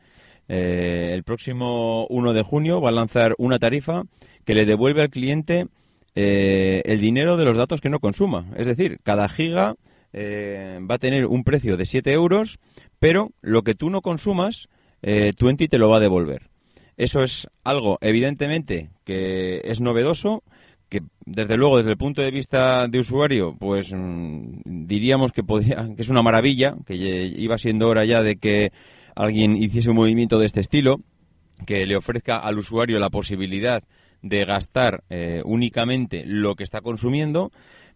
Eh, 0.46 1.12
el 1.14 1.24
próximo 1.24 2.06
1 2.10 2.34
de 2.34 2.42
junio 2.42 2.82
va 2.82 2.90
a 2.90 2.92
lanzar 2.92 3.34
una 3.38 3.58
tarifa 3.58 4.02
que 4.44 4.54
le 4.54 4.66
devuelve 4.66 5.00
al 5.00 5.08
cliente 5.08 5.68
eh, 6.14 6.82
el 6.84 7.00
dinero 7.00 7.38
de 7.38 7.46
los 7.46 7.56
datos 7.56 7.80
que 7.80 7.88
no 7.88 7.98
consuma. 7.98 8.44
Es 8.58 8.66
decir, 8.66 8.98
cada 9.02 9.26
giga 9.26 9.76
eh, 10.12 10.80
va 10.82 10.96
a 10.96 10.98
tener 10.98 11.24
un 11.24 11.42
precio 11.42 11.78
de 11.78 11.86
7 11.86 12.12
euros, 12.12 12.58
pero 12.98 13.30
lo 13.40 13.62
que 13.62 13.72
tú 13.72 13.88
no 13.88 14.02
consumas, 14.02 14.68
Twenty 15.00 15.66
te 15.66 15.78
lo 15.78 15.88
va 15.88 15.96
a 15.96 16.00
devolver. 16.00 16.50
Eso 16.98 17.22
es 17.22 17.48
algo, 17.64 17.96
evidentemente, 18.02 18.90
que 19.04 19.62
es 19.64 19.80
novedoso, 19.80 20.42
que 20.90 21.02
desde 21.24 21.56
luego, 21.56 21.78
desde 21.78 21.92
el 21.92 21.96
punto 21.96 22.20
de 22.20 22.32
vista 22.32 22.88
de 22.88 22.98
usuario, 22.98 23.56
pues 23.58 23.92
mm, 23.94 24.86
diríamos 24.86 25.32
que, 25.32 25.44
podría, 25.44 25.88
que 25.96 26.02
es 26.02 26.08
una 26.10 26.22
maravilla, 26.22 26.74
que 26.84 26.96
iba 26.96 27.56
siendo 27.56 27.88
hora 27.88 28.04
ya 28.04 28.22
de 28.22 28.36
que 28.36 28.72
alguien 29.14 29.56
hiciese 29.56 29.88
un 29.88 29.96
movimiento 29.96 30.38
de 30.38 30.46
este 30.46 30.60
estilo, 30.60 31.00
que 31.64 31.86
le 31.86 31.96
ofrezca 31.96 32.38
al 32.38 32.58
usuario 32.58 32.98
la 32.98 33.08
posibilidad 33.08 33.84
de 34.22 34.44
gastar 34.44 35.04
eh, 35.08 35.42
únicamente 35.44 36.24
lo 36.26 36.56
que 36.56 36.64
está 36.64 36.80
consumiendo, 36.80 37.52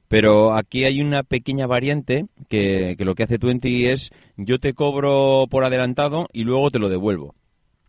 pero 0.06 0.54
aquí 0.54 0.84
hay 0.84 1.00
una 1.00 1.24
pequeña 1.24 1.66
variante 1.66 2.26
que, 2.48 2.94
lo 3.00 3.14
que 3.14 3.24
hace 3.24 3.38
Twenty 3.38 3.86
es 3.86 4.10
yo 4.36 4.60
te 4.60 4.74
cobro 4.74 5.46
por 5.50 5.64
adelantado 5.64 6.28
y 6.32 6.44
luego 6.44 6.70
te 6.70 6.78
lo 6.78 6.88
devuelvo. 6.88 7.34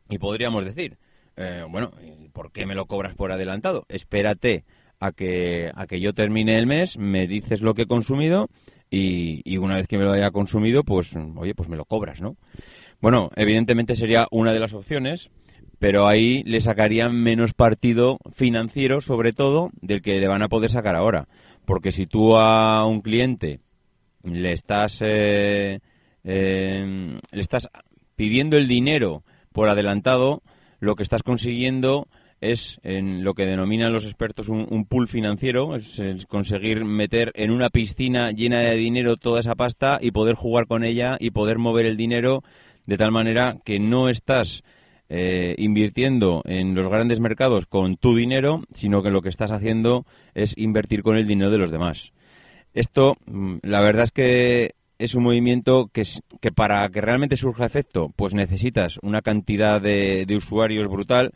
Y 0.10 0.18
podríamos 0.18 0.66
decir, 0.66 0.98
eh, 1.38 1.64
bueno, 1.70 1.92
¿por 2.34 2.52
qué 2.52 2.66
me 2.66 2.76
lo 2.76 2.86
cobras 2.88 3.16
por 3.16 3.32
adelantado? 3.32 3.86
Espérate 3.90 4.64
a 5.06 5.12
que, 5.12 5.72
a 5.74 5.88
que 5.88 6.00
yo 6.00 6.14
termine 6.14 6.58
el 6.58 6.66
mes, 6.66 6.98
me 6.98 7.28
dices 7.28 7.62
lo 7.62 7.74
que 7.74 7.84
he 7.84 7.88
consumido 7.88 8.50
y, 8.90 9.58
una 9.58 9.76
vez 9.76 9.88
que 9.88 9.98
me 9.98 10.06
lo 10.06 10.14
haya 10.14 10.32
consumido, 10.32 10.84
pues, 10.84 11.16
oye, 11.36 11.54
pues 11.54 11.70
me 11.70 11.78
lo 11.78 11.86
cobras, 11.86 12.22
¿no? 12.22 12.38
Bueno, 13.02 13.30
evidentemente 13.36 13.96
sería 13.96 14.28
una 14.32 14.54
de 14.54 14.60
las 14.60 14.74
opciones, 14.74 15.30
pero 15.80 16.08
ahí 16.08 16.44
le 16.46 16.62
sacarían 16.62 17.16
menos 17.16 17.54
partido 17.54 18.20
financiero, 18.34 19.02
sobre 19.02 19.34
todo, 19.34 19.72
del 19.82 20.02
que 20.02 20.20
le 20.20 20.28
van 20.28 20.44
a 20.44 20.50
poder 20.50 20.72
sacar 20.72 20.96
ahora. 20.96 21.28
Porque 21.66 21.92
si 21.92 22.06
tú 22.06 22.38
a 22.38 22.86
un 22.86 23.02
cliente 23.02 23.60
le 24.24 24.54
estás, 24.54 25.00
eh, 25.02 25.80
eh, 26.24 27.20
le 27.32 27.42
estás 27.42 27.68
pidiendo 28.16 28.56
el 28.56 28.68
dinero 28.68 29.24
por 29.52 29.68
adelantado, 29.68 30.42
lo 30.80 30.96
que 30.96 31.04
estás 31.04 31.24
consiguiendo 31.24 32.08
es 32.42 32.80
en 32.84 33.24
lo 33.24 33.34
que 33.34 33.46
denominan 33.46 33.94
los 33.94 34.06
expertos 34.06 34.50
un, 34.50 34.86
pool 34.86 35.08
financiero, 35.08 35.76
es, 35.76 36.02
conseguir 36.28 36.86
meter 36.86 37.32
en 37.36 37.52
una 37.52 37.70
piscina 37.70 38.32
llena 38.32 38.60
de 38.60 38.76
dinero 38.76 39.18
toda 39.18 39.40
esa 39.40 39.56
pasta 39.56 40.00
y 40.02 40.12
poder 40.12 40.36
jugar 40.36 40.68
con 40.68 40.84
ella 40.84 41.18
y 41.20 41.32
poder 41.32 41.58
mover 41.58 41.86
el 41.86 41.98
dinero 41.98 42.44
de 42.86 42.98
tal 42.98 43.12
manera 43.12 43.58
que 43.64 43.80
no 43.80 44.10
estás 44.10 44.64
eh, 45.10 45.56
invirtiendo 45.58 46.42
en 46.46 46.76
los 46.76 46.88
grandes 46.88 47.20
mercados 47.20 47.66
con 47.66 47.98
tu 47.98 48.16
dinero, 48.16 48.64
sino 48.74 49.04
que 49.04 49.12
lo 49.12 49.22
que 49.22 49.30
estás 49.30 49.52
haciendo 49.52 50.06
es 50.34 50.58
invertir 50.58 51.04
con 51.04 51.16
el 51.16 51.28
dinero 51.28 51.52
de 51.52 51.58
los 51.58 51.72
demás. 51.72 52.12
Esto, 52.74 53.16
mm, 53.26 53.58
la 53.64 53.82
verdad 53.82 54.04
es 54.04 54.12
que 54.12 54.76
es 54.98 55.16
un 55.16 55.24
movimiento 55.24 55.90
que, 55.92 56.04
que 56.42 56.52
para 56.52 56.88
que 56.90 57.02
realmente 57.02 57.38
surja 57.38 57.66
efecto, 57.66 58.12
pues 58.16 58.34
necesitas 58.34 59.00
una 59.02 59.22
cantidad 59.22 59.82
de, 59.82 60.26
usuarios 60.36 60.88
brutal, 60.88 61.32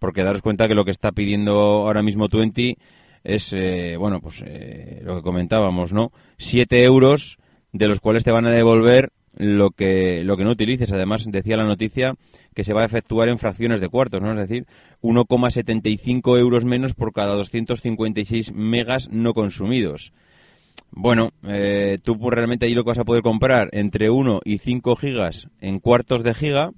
porque 0.00 0.24
daros 0.24 0.42
cuenta 0.42 0.66
que 0.66 0.74
lo 0.74 0.84
que 0.84 0.90
está 0.90 1.12
pidiendo 1.12 1.52
ahora 1.52 2.02
mismo 2.02 2.28
Twenty 2.28 2.76
es, 3.22 3.52
eh, 3.52 3.96
bueno, 3.96 4.20
pues 4.20 4.42
eh, 4.44 5.00
lo 5.04 5.16
que 5.16 5.22
comentábamos, 5.22 5.92
¿no? 5.92 6.10
Siete 6.38 6.82
euros, 6.82 7.38
de 7.72 7.86
los 7.86 8.00
cuales 8.00 8.24
te 8.24 8.32
van 8.32 8.46
a 8.46 8.50
devolver 8.50 9.12
lo 9.36 9.70
que, 9.70 10.24
lo 10.24 10.36
que 10.36 10.44
no 10.44 10.50
utilices. 10.50 10.92
Además, 10.92 11.26
decía 11.28 11.56
la 11.56 11.64
noticia 11.64 12.14
que 12.54 12.64
se 12.64 12.72
va 12.72 12.82
a 12.82 12.86
efectuar 12.86 13.28
en 13.28 13.38
fracciones 13.38 13.80
de 13.80 13.88
cuartos, 13.88 14.20
¿no? 14.20 14.32
Es 14.32 14.48
decir, 14.48 14.66
1,75 15.02 16.38
euros 16.38 16.64
menos 16.64 16.94
por 16.94 17.12
cada 17.12 17.34
256 17.34 18.52
megas 18.52 19.08
no 19.10 19.34
consumidos. 19.34 20.12
Bueno, 20.90 21.30
eh, 21.46 21.98
tú 22.02 22.18
pues, 22.18 22.34
realmente 22.34 22.66
ahí 22.66 22.74
lo 22.74 22.82
que 22.82 22.90
vas 22.90 22.98
a 22.98 23.04
poder 23.04 23.22
comprar 23.22 23.68
entre 23.72 24.10
1 24.10 24.40
y 24.44 24.58
5 24.58 24.96
gigas 24.96 25.46
en 25.60 25.78
cuartos 25.78 26.24
de 26.24 26.34
giga 26.34 26.72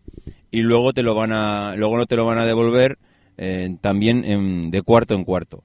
y 0.50 0.60
luego 0.60 0.92
te 0.92 1.02
lo 1.02 1.14
van 1.14 1.32
a, 1.32 1.74
luego 1.76 1.96
no 1.96 2.06
te 2.06 2.16
lo 2.16 2.26
van 2.26 2.38
a 2.38 2.44
devolver 2.44 2.98
eh, 3.38 3.76
también 3.80 4.70
de 4.70 4.82
cuarto 4.82 5.14
en 5.14 5.24
cuarto. 5.24 5.64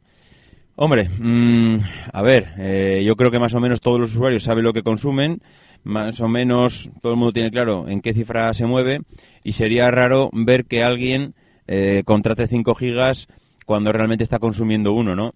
Hombre, 0.75 1.09
mm, 1.09 1.79
a 2.13 2.21
ver, 2.21 2.53
eh, 2.59 3.03
yo 3.05 3.15
creo 3.15 3.31
que 3.31 3.39
más 3.39 3.53
o 3.55 3.59
menos 3.59 3.81
todos 3.81 3.99
los 3.99 4.11
usuarios 4.11 4.43
saben 4.43 4.63
lo 4.63 4.73
que 4.73 4.83
consumen 4.83 5.41
más 5.83 6.19
o 6.19 6.27
menos 6.27 6.89
todo 7.01 7.13
el 7.13 7.17
mundo 7.17 7.33
tiene 7.33 7.49
claro 7.49 7.87
en 7.87 8.01
qué 8.01 8.13
cifra 8.13 8.53
se 8.53 8.65
mueve 8.65 9.01
y 9.43 9.53
sería 9.53 9.89
raro 9.89 10.29
ver 10.33 10.65
que 10.65 10.83
alguien 10.83 11.33
eh, 11.67 12.03
contrate 12.05 12.47
5 12.47 12.75
gigas 12.75 13.27
cuando 13.65 13.91
realmente 13.91 14.23
está 14.23 14.39
consumiendo 14.39 14.93
uno, 14.93 15.15
¿no? 15.15 15.33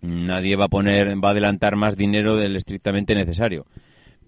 Nadie 0.00 0.56
va 0.56 0.66
a 0.66 0.68
poner, 0.68 1.16
va 1.22 1.28
a 1.28 1.30
adelantar 1.30 1.76
más 1.76 1.96
dinero 1.96 2.36
del 2.36 2.56
estrictamente 2.56 3.14
necesario. 3.14 3.66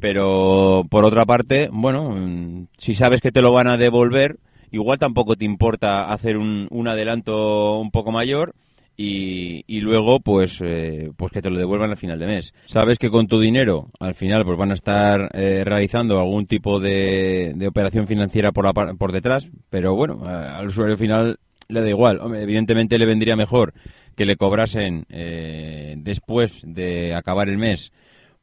Pero 0.01 0.85
por 0.89 1.05
otra 1.05 1.27
parte, 1.27 1.69
bueno, 1.73 2.11
mm, 2.11 2.69
si 2.77 2.95
sabes 2.95 3.21
que 3.21 3.33
te 3.33 3.43
lo 3.43 3.53
van 3.53 3.67
a 3.67 3.77
devolver, 3.77 4.39
igual 4.71 4.99
tampoco 4.99 5.37
te 5.37 5.45
importa 5.45 6.13
hacer 6.13 6.37
un, 6.37 6.67
un 6.71 6.89
adelanto 6.89 7.79
un 7.79 7.91
poco 7.91 8.13
mayor 8.13 8.55
y, 8.97 9.81
luego 9.81 10.21
pues 10.21 10.61
eh, 10.63 11.11
pues 11.17 11.33
que 11.33 11.43
te 11.43 11.51
lo 11.51 11.59
devuelvan 11.59 11.91
al 11.91 11.97
final 11.97 12.19
de 12.19 12.27
mes. 12.27 12.55
Sabes 12.67 12.99
que 12.99 13.11
con 13.11 13.27
tu 13.27 13.39
dinero 13.39 13.91
al 14.01 14.15
final 14.15 14.45
pues 14.45 14.57
van 14.59 14.71
a 14.71 14.75
estar 14.75 15.31
eh, 15.35 15.63
realizando 15.65 16.19
algún 16.19 16.47
tipo 16.47 16.81
de, 16.81 17.55
operación 17.69 18.07
financiera 18.07 18.53
por, 18.53 18.73
por 18.97 19.13
detrás, 19.13 19.51
pero 19.71 19.95
bueno, 19.95 20.23
al 20.25 20.67
usuario 20.67 20.97
final 20.97 21.39
le 21.69 21.81
da 21.81 21.89
igual. 21.89 22.21
evidentemente 22.37 22.99
le 22.99 23.07
vendría 23.07 23.37
mejor 23.37 23.75
que 24.15 24.25
le 24.25 24.37
cobrasen 24.37 25.05
eh, 25.11 25.95
después 25.99 26.63
de 26.65 27.15
acabar 27.15 27.49
el 27.49 27.59
mes 27.59 27.93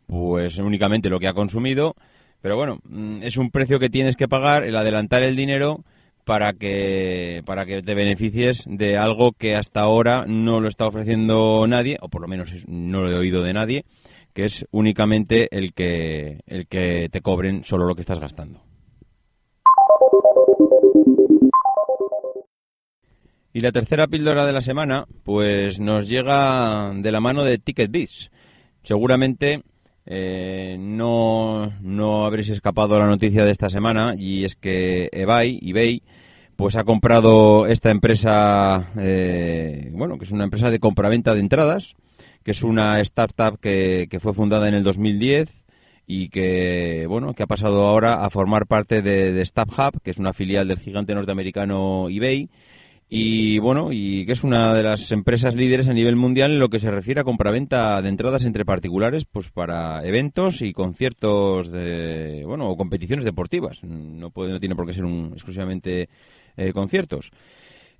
pues 0.05 0.59
únicamente 0.59 1.09
lo 1.09 1.19
que 1.19 1.27
ha 1.27 1.33
consumido, 1.33 1.95
pero 2.41 2.57
bueno, 2.57 2.79
mm, 2.83 3.23
es 3.23 3.37
un 3.37 3.49
precio 3.49 3.79
que 3.79 3.89
tienes 3.89 4.15
que 4.15 4.27
pagar 4.27 4.63
el 4.63 4.75
adelantar 4.75 5.23
el 5.23 5.35
dinero 5.35 5.83
para 6.23 6.53
que, 6.53 7.41
para 7.45 7.65
que 7.65 7.81
te 7.81 7.95
beneficies 7.95 8.63
de 8.67 8.97
algo 8.97 9.33
que 9.33 9.55
hasta 9.55 9.81
ahora 9.81 10.25
no 10.27 10.61
lo 10.61 10.67
está 10.67 10.87
ofreciendo 10.87 11.65
nadie, 11.67 11.97
o 12.01 12.09
por 12.09 12.21
lo 12.21 12.27
menos 12.27 12.51
no 12.67 13.01
lo 13.01 13.11
he 13.11 13.15
oído 13.15 13.43
de 13.43 13.53
nadie, 13.53 13.85
que 14.33 14.45
es 14.45 14.65
únicamente 14.71 15.47
el 15.55 15.73
que, 15.73 16.39
el 16.47 16.67
que 16.67 17.09
te 17.11 17.21
cobren 17.21 17.63
solo 17.63 17.85
lo 17.85 17.95
que 17.95 18.01
estás 18.01 18.19
gastando. 18.19 18.61
Y 23.55 23.61
la 23.61 23.71
tercera 23.71 24.07
píldora 24.07 24.47
de 24.47 24.53
la 24.53 24.61
semana, 24.61 25.05
pues 25.23 25.79
nos 25.79 26.09
llega 26.09 26.91
de 26.95 27.11
la 27.11 27.19
mano 27.19 27.43
de 27.43 27.59
TicketBiz. 27.59 28.31
Seguramente 28.81 29.61
eh, 30.05 30.75
no, 30.79 31.71
no 31.81 32.25
habréis 32.25 32.49
escapado 32.49 32.95
a 32.95 32.99
la 32.99 33.07
noticia 33.07 33.45
de 33.45 33.51
esta 33.51 33.69
semana 33.69 34.15
y 34.17 34.43
es 34.43 34.55
que 34.55 35.09
eBay, 35.11 35.59
eBay 35.61 36.01
pues 36.63 36.77
ha 36.77 36.85
comprado 36.85 37.67
esta 37.67 37.91
empresa, 37.91 38.87
eh, 38.97 39.89
bueno, 39.91 40.17
que 40.17 40.23
es 40.23 40.31
una 40.31 40.45
empresa 40.45 40.71
de 40.71 40.79
compraventa 40.79 41.33
de 41.33 41.41
entradas, 41.41 41.97
que 42.41 42.51
es 42.51 42.63
una 42.63 43.01
startup 43.01 43.59
que, 43.59 44.07
que, 44.09 44.21
fue 44.21 44.33
fundada 44.33 44.69
en 44.69 44.73
el 44.73 44.81
2010 44.81 45.49
y 46.07 46.29
que, 46.29 47.05
bueno, 47.09 47.33
que 47.33 47.43
ha 47.43 47.47
pasado 47.47 47.85
ahora 47.85 48.23
a 48.23 48.29
formar 48.29 48.65
parte 48.65 49.01
de, 49.01 49.33
de 49.33 49.45
StubHub, 49.45 50.01
que 50.01 50.11
es 50.11 50.19
una 50.19 50.31
filial 50.31 50.69
del 50.69 50.79
gigante 50.79 51.13
norteamericano 51.13 52.07
eBay, 52.09 52.49
y 53.09 53.59
bueno, 53.59 53.89
y 53.91 54.25
que 54.25 54.31
es 54.31 54.43
una 54.43 54.73
de 54.73 54.81
las 54.83 55.11
empresas 55.11 55.53
líderes 55.55 55.87
a 55.87 55.93
nivel 55.93 56.15
mundial 56.15 56.53
en 56.53 56.59
lo 56.59 56.69
que 56.69 56.79
se 56.79 56.89
refiere 56.89 57.21
a 57.21 57.23
compraventa 57.25 58.01
de 58.01 58.09
entradas 58.09 58.45
entre 58.45 58.65
particulares, 58.65 59.25
pues 59.25 59.49
para 59.51 60.03
eventos 60.03 60.61
y 60.61 60.73
conciertos 60.73 61.69
de, 61.69 62.43
bueno, 62.45 62.69
o 62.69 62.77
competiciones 62.77 63.25
deportivas. 63.25 63.83
No 63.83 64.31
puede, 64.31 64.53
no 64.53 64.59
tiene 64.59 64.75
por 64.75 64.87
qué 64.87 64.93
ser 64.93 65.05
un, 65.05 65.31
exclusivamente 65.33 66.09
eh, 66.57 66.73
conciertos. 66.73 67.31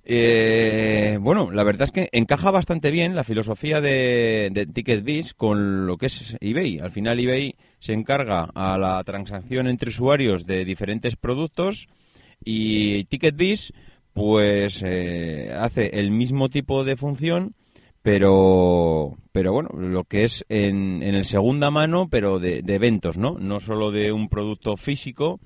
Eh, 0.06 1.18
bueno, 1.20 1.50
la 1.50 1.64
verdad 1.64 1.84
es 1.84 1.90
que 1.90 2.08
encaja 2.12 2.50
bastante 2.50 2.90
bien 2.90 3.14
la 3.14 3.24
filosofía 3.24 3.80
de, 3.80 4.50
de 4.52 4.66
TicketBiz 4.66 5.32
con 5.32 5.86
lo 5.86 5.96
que 5.96 6.06
es 6.06 6.36
eBay. 6.40 6.78
Al 6.78 6.90
final 6.90 7.18
eBay 7.18 7.56
se 7.78 7.94
encarga 7.94 8.50
a 8.54 8.76
la 8.76 9.02
transacción 9.04 9.66
entre 9.66 9.88
usuarios 9.88 10.44
de 10.44 10.64
diferentes 10.64 11.16
productos 11.16 11.88
y 12.44 13.04
TicketBiz 13.04 13.72
pues 14.14 14.80
eh, 14.84 15.52
hace 15.58 15.98
el 15.98 16.10
mismo 16.12 16.48
tipo 16.48 16.84
de 16.84 16.96
función, 16.96 17.54
pero, 18.00 19.16
pero 19.32 19.52
bueno, 19.52 19.70
lo 19.76 20.04
que 20.04 20.24
es 20.24 20.46
en, 20.48 21.02
en 21.02 21.16
el 21.16 21.24
segunda 21.24 21.70
mano, 21.70 22.08
pero 22.08 22.38
de, 22.38 22.62
eventos, 22.66 23.18
¿no? 23.18 23.36
No 23.40 23.58
solo 23.58 23.90
de 23.90 24.12
un 24.12 24.28
producto 24.28 24.76
físico, 24.76 25.40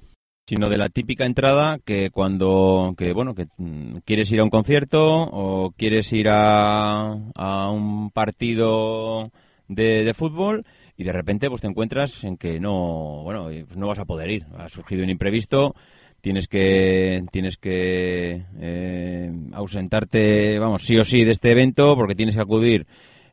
sino 0.48 0.70
de 0.70 0.78
la 0.78 0.88
típica 0.88 1.26
entrada 1.26 1.78
que 1.84 2.08
cuando, 2.08 2.94
que 2.96 3.12
bueno, 3.12 3.34
que 3.34 3.48
mm, 3.58 3.98
quieres 4.06 4.32
ir 4.32 4.40
a 4.40 4.44
un 4.44 4.48
concierto 4.48 5.28
o 5.30 5.72
quieres 5.76 6.10
ir 6.14 6.30
a, 6.30 7.18
a 7.34 7.70
un 7.70 8.10
partido 8.10 9.30
de, 9.68 10.04
de 10.04 10.14
fútbol 10.14 10.64
y 10.96 11.04
de 11.04 11.12
repente 11.12 11.50
pues 11.50 11.60
te 11.60 11.66
encuentras 11.66 12.24
en 12.24 12.38
que 12.38 12.60
no, 12.60 13.24
bueno, 13.24 13.44
pues 13.44 13.76
no 13.76 13.88
vas 13.88 13.98
a 13.98 14.06
poder 14.06 14.30
ir. 14.30 14.46
Ha 14.56 14.70
surgido 14.70 15.04
un 15.04 15.10
imprevisto, 15.10 15.74
tienes 16.22 16.48
que 16.48 17.22
tienes 17.30 17.58
que 17.58 18.42
eh, 18.58 19.30
ausentarte, 19.52 20.58
vamos, 20.58 20.82
sí 20.82 20.96
o 20.96 21.04
sí 21.04 21.24
de 21.24 21.32
este 21.32 21.50
evento 21.50 21.94
porque 21.94 22.14
tienes 22.14 22.36
que 22.36 22.40
acudir 22.40 22.86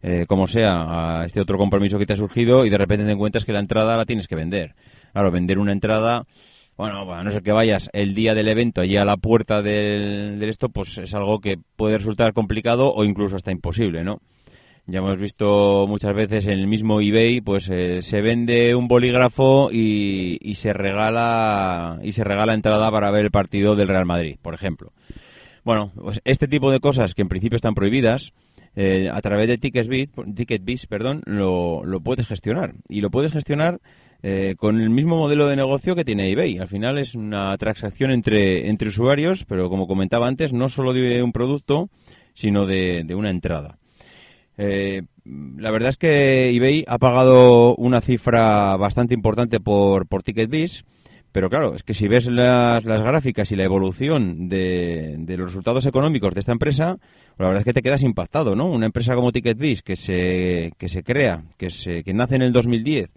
eh, 0.03 0.25
como 0.27 0.48
sea 0.48 1.22
a 1.22 1.25
este 1.25 1.39
otro 1.39 1.57
compromiso 1.57 1.98
que 1.98 2.05
te 2.05 2.12
ha 2.12 2.17
surgido 2.17 2.65
y 2.65 2.69
de 2.69 2.77
repente 2.77 3.05
te 3.05 3.12
encuentras 3.12 3.45
que 3.45 3.53
la 3.53 3.62
entrada 3.62 3.95
la 3.95 4.05
tienes 4.05 4.27
que 4.27 4.36
vender. 4.36 4.75
Claro, 5.13 5.31
vender 5.31 5.60
una 5.60 5.72
entrada, 5.72 6.25
bueno, 6.77 7.13
a 7.13 7.24
no 7.24 7.32
ser 7.32 7.44
que 7.44 7.51
vayas 7.51 7.89
el 7.94 8.15
día 8.15 8.34
del 8.34 8.48
evento 8.48 8.82
allí 8.82 8.98
a 8.98 9.05
la 9.05 9.17
puerta 9.17 9.62
del, 9.62 10.39
del 10.39 10.50
esto, 10.50 10.70
pues 10.70 10.98
es 10.98 11.13
algo 11.13 11.39
que 11.39 11.58
puede 11.75 11.98
resultar 11.98 12.34
complicado 12.34 12.94
o 12.94 13.03
incluso 13.03 13.36
hasta 13.36 13.51
imposible, 13.51 14.03
¿no? 14.03 14.20
Ya 14.88 15.00
hemos 15.00 15.17
visto 15.17 15.88
muchas 15.88 16.13
veces 16.13 16.46
en 16.46 16.60
el 16.60 16.67
mismo 16.67 17.01
eBay, 17.01 17.41
pues 17.41 17.70
eh, 17.70 18.03
se 18.03 18.22
vende 18.22 18.75
un 18.75 18.88
bolígrafo 18.88 19.70
y, 19.72 20.38
y, 20.41 20.55
se 20.55 20.74
regala 20.74 21.98
y 22.03 22.12
se 22.12 22.24
regala 22.24 22.53
entrada 22.53 22.91
para 22.91 23.10
ver 23.10 23.25
el 23.25 23.32
partido 23.32 23.75
del 23.75 23.88
Real 23.88 24.05
Madrid, 24.05 24.38
por 24.39 24.53
ejemplo. 24.53 24.94
Bueno, 25.63 25.91
pues 25.96 26.22
este 26.24 26.48
tipo 26.48 26.70
de 26.70 26.79
cosas 26.79 27.15
que 27.15 27.24
en 27.24 27.29
principio 27.29 27.55
están 27.55 27.74
prohibidas, 27.74 28.34
eh, 28.75 29.10
a 29.12 29.22
través 29.22 29.48
de 29.48 29.58
TicketBiz, 29.58 30.86
perdón, 30.88 31.24
lo, 31.25 31.84
lo, 31.86 32.01
puedes 32.01 32.27
gestionar 32.27 32.75
y 32.89 33.01
lo 33.01 33.10
puedes 33.10 33.32
gestionar 33.32 33.79
eh, 34.27 34.55
con 34.58 34.82
el 34.82 34.89
mismo 34.89 35.17
modelo 35.17 35.46
de 35.46 35.55
negocio 35.55 35.96
que 35.96 36.03
tiene 36.03 36.32
eBay. 36.32 36.58
Al 36.58 36.67
final 36.67 36.98
es 36.98 37.13
una 37.13 37.55
transacción 37.60 38.10
entre, 38.10 38.70
entre 38.70 38.88
usuarios, 38.89 39.46
pero 39.46 39.70
como 39.70 39.86
comentaba 39.86 40.27
antes, 40.27 40.51
no 40.51 40.67
solo 40.67 40.94
de 40.94 41.22
un 41.22 41.32
producto, 41.32 41.91
sino 42.34 42.65
de, 42.65 43.03
de 43.05 43.13
una 43.13 43.29
entrada. 43.29 43.77
Eh, 44.58 45.03
la 45.25 45.70
verdad 45.70 45.89
es 45.89 45.98
que 45.98 46.50
eBay 46.50 46.86
ha 46.88 46.98
pagado 46.98 47.75
una 47.75 48.01
cifra 48.01 48.75
bastante 48.77 49.13
importante 49.13 49.60
por, 49.60 50.08
por 50.08 50.24
TicketBiz, 50.24 50.86
pero 51.32 51.48
claro, 51.51 51.75
es 51.75 51.84
que 51.84 51.94
si 51.94 52.08
ves 52.08 52.25
las, 52.25 52.84
las 52.84 53.01
gráficas 53.01 53.51
y 53.51 53.55
la 53.55 53.65
evolución 53.65 54.50
de, 54.50 55.17
de, 55.20 55.38
los 55.38 55.50
resultados 55.50 55.86
económicos 55.86 56.34
de 56.34 56.39
esta 56.39 56.51
empresa, 56.51 56.98
la 57.38 57.46
verdad 57.46 57.60
es 57.60 57.65
que 57.65 57.74
te 57.74 57.84
quedas 57.84 58.01
impactado, 58.01 58.55
¿no? 58.55 58.72
Una 58.72 58.88
empresa 58.88 59.13
como 59.13 59.32
TicketBiz 59.32 59.84
que 59.84 59.96
se, 59.96 60.74
que 60.79 60.89
se 60.89 61.03
crea, 61.03 61.44
que, 61.60 61.70
se, 61.70 62.03
que 62.03 62.13
nace 62.15 62.38
en 62.38 62.41
el 62.41 62.51
2010, 62.51 63.12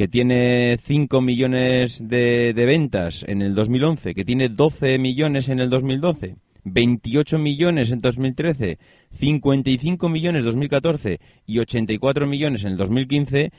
que 0.00 0.08
tiene 0.08 0.78
5 0.82 1.20
millones 1.20 2.08
de, 2.08 2.54
de 2.54 2.64
ventas 2.64 3.22
en 3.28 3.42
el 3.42 3.54
2011, 3.54 4.14
que 4.14 4.24
tiene 4.24 4.48
12 4.48 4.98
millones 4.98 5.50
en 5.50 5.60
el 5.60 5.68
2012 5.68 6.36
28 6.64 7.38
millones 7.38 7.92
en 7.92 8.00
2013, 8.00 8.78
55 9.12 10.08
millones 10.08 10.40
en 10.40 10.46
2014 10.46 11.20
y 11.46 11.58
84 11.58 12.26
millones 12.26 12.64
en 12.64 12.72
el 12.72 12.76
2015, 12.78 13.52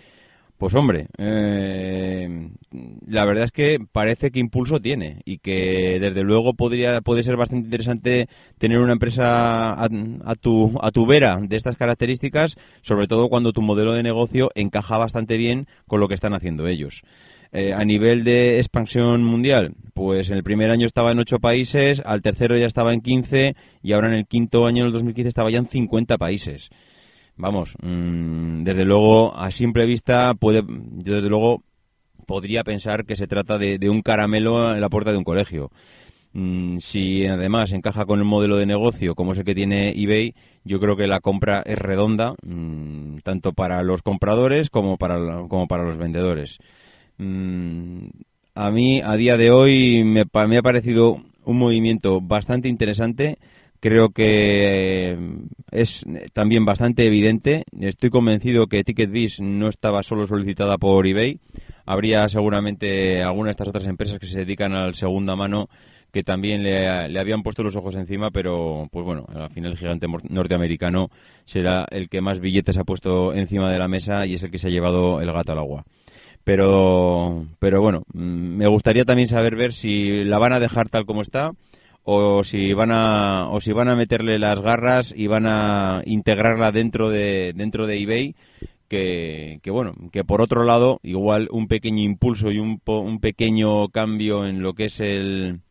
pues 0.61 0.75
hombre, 0.75 1.07
eh, 1.17 2.29
la 3.07 3.25
verdad 3.25 3.45
es 3.45 3.51
que 3.51 3.79
parece 3.91 4.29
que 4.29 4.37
impulso 4.37 4.79
tiene 4.79 5.23
y 5.25 5.39
que 5.39 5.97
desde 5.99 6.21
luego 6.21 6.53
podría 6.53 7.01
puede 7.01 7.23
ser 7.23 7.35
bastante 7.35 7.65
interesante 7.65 8.27
tener 8.59 8.77
una 8.77 8.93
empresa 8.93 9.71
a, 9.73 10.35
tu 10.39 10.77
a 10.79 10.91
tu 10.91 11.07
vera 11.07 11.39
de 11.41 11.55
estas 11.55 11.77
características, 11.77 12.57
sobre 12.83 13.07
todo 13.07 13.27
cuando 13.27 13.53
tu 13.53 13.63
modelo 13.63 13.93
de 13.93 14.03
negocio 14.03 14.51
encaja 14.53 14.99
bastante 14.99 15.35
bien 15.37 15.65
con 15.87 15.99
lo 15.99 16.07
que 16.07 16.13
están 16.13 16.35
haciendo 16.35 16.67
ellos. 16.67 17.01
Eh, 17.51 17.73
a 17.73 17.83
nivel 17.83 18.23
de 18.23 18.59
expansión 18.59 19.23
mundial, 19.23 19.73
pues 19.95 20.29
en 20.29 20.37
el 20.37 20.43
primer 20.43 20.69
año 20.69 20.85
estaba 20.85 21.11
en 21.11 21.17
ocho 21.17 21.39
países, 21.39 22.03
al 22.05 22.21
tercero 22.21 22.55
ya 22.55 22.67
estaba 22.67 22.93
en 22.93 23.01
15 23.01 23.55
y 23.81 23.93
ahora 23.93 24.09
en 24.09 24.13
el 24.13 24.27
quinto 24.27 24.67
año, 24.67 24.83
en 24.83 24.87
el 24.87 24.93
2015, 24.93 25.27
estaba 25.27 25.49
ya 25.49 25.57
en 25.57 25.65
50 25.65 26.19
países. 26.19 26.69
Vamos, 27.37 27.73
mmm, 27.81 28.63
desde 28.63 28.85
luego, 28.85 29.35
a 29.35 29.51
simple 29.51 29.85
vista, 29.85 30.33
puede, 30.35 30.63
yo 31.03 31.15
desde 31.15 31.29
luego 31.29 31.63
podría 32.25 32.63
pensar 32.63 33.05
que 33.05 33.15
se 33.15 33.27
trata 33.27 33.57
de, 33.57 33.89
un 33.89 34.01
caramelo 34.01 34.73
en 34.73 34.81
la 34.81 34.89
puerta 34.89 35.11
de 35.11 35.17
un 35.17 35.23
colegio. 35.23 35.71
Mm, 36.33 36.77
si 36.77 37.25
además 37.27 37.73
encaja 37.73 38.05
con 38.05 38.19
el 38.19 38.25
modelo 38.25 38.55
de 38.55 38.65
negocio 38.65 39.15
como 39.15 39.33
es 39.33 39.39
el 39.39 39.45
que 39.45 39.55
tiene 39.55 39.89
eBay, 39.89 40.33
yo 40.63 40.79
creo 40.79 40.95
que 40.95 41.07
la 41.07 41.19
compra 41.19 41.61
es 41.65 41.77
redonda, 41.77 42.35
mmm, 42.43 43.17
tanto 43.23 43.53
para 43.53 43.83
los 43.83 44.01
compradores 44.01 44.69
como 44.69 44.97
para, 44.97 45.17
como 45.47 45.67
para 45.67 45.83
los 45.83 45.97
vendedores. 45.97 46.59
Mm, 47.17 48.07
a 48.55 48.71
mí, 48.71 49.01
a 49.03 49.15
día 49.15 49.37
de 49.37 49.51
hoy, 49.51 50.03
me, 50.03 50.23
me, 50.47 50.57
ha 50.57 50.61
parecido 50.61 51.21
un 51.45 51.57
movimiento 51.57 52.21
bastante 52.21 52.67
interesante. 52.69 53.37
Creo 53.81 54.09
que 54.09 55.17
es 55.71 56.05
también 56.33 56.65
bastante 56.65 57.03
evidente. 57.07 57.63
Estoy 57.79 58.11
convencido 58.11 58.67
que 58.67 58.83
TicketBiz 58.83 59.41
no 59.41 59.69
estaba 59.69 60.03
solo 60.03 60.27
solicitada 60.27 60.77
por 60.77 61.07
eBay. 61.07 61.39
Habría 61.87 62.29
seguramente 62.29 63.23
alguna 63.23 63.47
de 63.47 63.51
estas 63.51 63.69
otras 63.69 63.87
empresas 63.87 64.19
que 64.19 64.27
se 64.27 64.37
dedican 64.37 64.73
al 64.73 64.93
segunda 64.93 65.35
mano 65.35 65.67
que 66.11 66.23
también 66.23 66.61
le, 66.61 67.09
le, 67.09 67.19
habían 67.19 67.41
puesto 67.41 67.63
los 67.63 67.75
ojos 67.75 67.95
encima, 67.95 68.29
pero 68.29 68.87
pues 68.91 69.03
bueno, 69.03 69.25
al 69.33 69.49
final 69.49 69.71
el 69.71 69.77
gigante 69.77 70.07
norteamericano 70.29 71.09
será 71.45 71.87
el 71.89 72.07
que 72.07 72.21
más 72.21 72.39
billetes 72.39 72.77
ha 72.77 72.83
puesto 72.83 73.33
encima 73.33 73.71
de 73.71 73.79
la 73.79 73.87
mesa 73.87 74.27
y 74.27 74.35
es 74.35 74.43
el 74.43 74.51
que 74.51 74.59
se 74.59 74.67
ha 74.67 74.71
llevado 74.71 75.21
el 75.21 75.31
gato 75.31 75.53
al 75.53 75.59
agua 75.59 75.85
pero 76.43 77.45
pero 77.59 77.81
bueno 77.81 78.03
mm, 78.13 78.57
me 78.57 78.67
gustaría 78.67 79.05
también 79.05 79.27
saber 79.27 79.55
ver 79.55 79.73
si 79.73 80.23
la 80.23 80.39
van 80.39 80.53
a 80.53 80.59
dejar 80.59 80.89
tal 80.89 81.05
como 81.05 81.21
está 81.21 81.51
o 82.03 82.43
si 82.43 82.73
van 82.73 82.91
a 82.91 83.47
o 83.49 83.61
si 83.61 83.73
van 83.73 83.87
a 83.87 83.95
meterle 83.95 84.39
las 84.39 84.59
garras 84.61 85.13
y 85.15 85.27
van 85.27 85.45
a 85.45 86.01
integrarla 86.05 86.71
dentro 86.71 87.09
de 87.09 87.53
dentro 87.55 87.85
de 87.85 88.01
eBay 88.01 88.35
que, 88.87 89.59
que 89.61 89.71
bueno 89.71 89.93
que 90.11 90.23
por 90.23 90.41
otro 90.41 90.63
lado 90.63 90.99
igual 91.03 91.47
un 91.51 91.67
pequeño 91.67 92.03
impulso 92.03 92.51
y 92.51 92.59
un, 92.59 92.81
un 92.85 93.19
pequeño 93.19 93.89
cambio 93.89 94.45
en 94.45 94.61
lo 94.61 94.73
que 94.73 94.85
es 94.85 94.99
el 94.99 95.61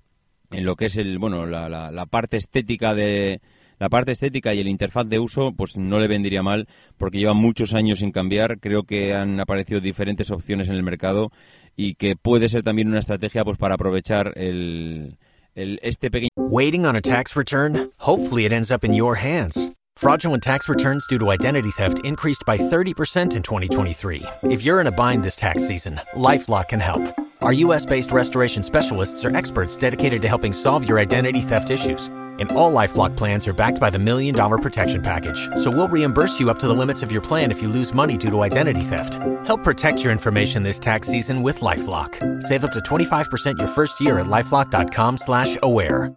en 0.51 0.65
lo 0.65 0.77
que 0.77 0.87
es 0.87 0.97
el 0.97 1.19
bueno 1.19 1.47
la, 1.47 1.69
la, 1.69 1.91
la 1.91 2.07
parte 2.07 2.37
estética 2.37 2.95
de 2.95 3.41
la 3.81 3.89
parte 3.89 4.13
estética 4.13 4.53
y 4.53 4.61
el 4.61 4.69
interfaz 4.69 5.09
de 5.09 5.19
uso, 5.19 5.53
pues 5.53 5.79
no 5.79 5.99
le 5.99 6.07
vendría 6.07 6.43
mal 6.43 6.69
porque 6.99 7.19
lleva 7.19 7.33
muchos 7.33 7.73
años 7.73 8.01
sin 8.01 8.13
cambiar. 8.13 8.61
Creo 8.61 8.83
que 8.83 9.15
han 9.15 9.41
aparecido 9.41 9.81
diferentes 9.81 10.31
opciones 10.31 10.69
en 10.69 10.75
el 10.75 10.83
mercado 10.83 11.33
y 11.77 11.95
que 11.95 12.15
puede 12.15 12.51
ser 12.51 12.63
también 12.63 12.89
una 12.89 12.99
estrategia 12.99 13.43
pues 13.43 13.57
para 13.57 13.77
aprovechar 13.77 14.35
el, 14.37 15.17
el 15.61 15.79
este 15.83 16.11
pequeño. 16.11 16.29
Waiting 16.37 16.87
on 16.87 16.97
a 16.97 17.01
tax 17.01 17.37
return? 17.37 17.91
Hopefully 17.99 18.45
it 18.45 18.53
ends 18.53 18.71
up 18.71 18.85
in 18.85 18.95
your 18.95 19.17
hands. 19.17 19.71
Fraudulent 19.97 20.43
tax 20.43 20.69
returns 20.69 21.07
due 21.07 21.19
to 21.19 21.31
identity 21.31 21.71
theft 21.71 22.01
increased 22.05 22.43
by 22.47 22.57
30% 22.57 23.37
in 23.37 23.43
2023. 23.43 24.23
If 24.45 24.63
you're 24.65 24.81
in 24.81 24.87
a 24.87 24.93
bind 24.93 25.25
this 25.25 25.37
tax 25.37 25.67
season, 25.67 26.01
LifeLock 26.15 26.69
can 26.69 26.81
help. 26.81 27.20
Our 27.43 27.55
US-based 27.55 28.13
restoration 28.13 28.63
specialists 28.63 29.25
are 29.25 29.35
experts 29.35 29.75
dedicated 29.75 30.21
to 30.23 30.29
helping 30.29 30.53
solve 30.53 30.87
your 30.87 30.99
identity 30.99 31.41
theft 31.41 31.71
issues. 31.71 32.09
And 32.09 32.53
all 32.53 32.73
LifeLock 32.73 33.17
plans 33.17 33.49
are 33.49 33.55
backed 33.55 33.81
by 33.81 33.89
the 33.89 33.99
Million 33.99 34.35
Dollar 34.35 34.59
Protection 34.59 35.01
Package. 35.01 35.49
So 35.57 35.71
we'll 35.71 35.89
reimburse 35.89 36.39
you 36.39 36.51
up 36.51 36.59
to 36.59 36.69
the 36.69 36.75
limits 36.75 37.03
of 37.03 37.11
your 37.11 37.23
plan 37.23 37.51
if 37.51 37.63
you 37.63 37.69
lose 37.69 37.95
money 37.95 38.19
due 38.19 38.31
to 38.31 38.43
identity 38.43 38.83
theft. 38.83 39.15
Help 39.47 39.65
protect 39.65 40.03
your 40.03 40.13
information 40.13 40.63
this 40.63 40.79
tax 40.79 41.09
season 41.09 41.43
with 41.43 41.61
LifeLock. 41.61 42.43
Save 42.43 42.65
up 42.65 42.73
to 42.75 42.81
25% 42.81 43.59
your 43.59 43.69
first 43.69 44.01
year 44.01 44.21
at 44.21 44.27
LifeLock.com 44.27 45.17
slash 45.17 45.57
aware. 45.63 46.13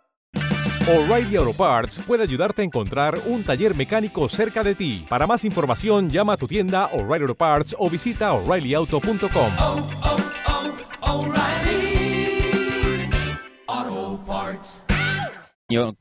O'Reilly 0.86 1.38
Auto 1.38 1.54
Parts 1.54 2.00
puede 2.00 2.24
ayudarte 2.24 2.62
a 2.62 2.66
encontrar 2.66 3.18
un 3.28 3.46
taller 3.46 3.74
mecánico 3.78 4.28
cerca 4.28 4.62
de 4.62 4.76
ti. 4.76 5.06
Para 5.08 5.26
más 5.26 5.46
información, 5.46 6.10
llama 6.10 6.34
a 6.34 6.38
tu 6.38 6.46
tienda 6.46 6.90
O'Reilly 6.92 7.24
Auto 7.24 7.36
Parts 7.36 7.74
o 7.80 7.90
visita 7.90 8.34
O'ReillyAuto.com. 8.34 9.52
Oh, 9.60 9.90
oh, 10.04 10.23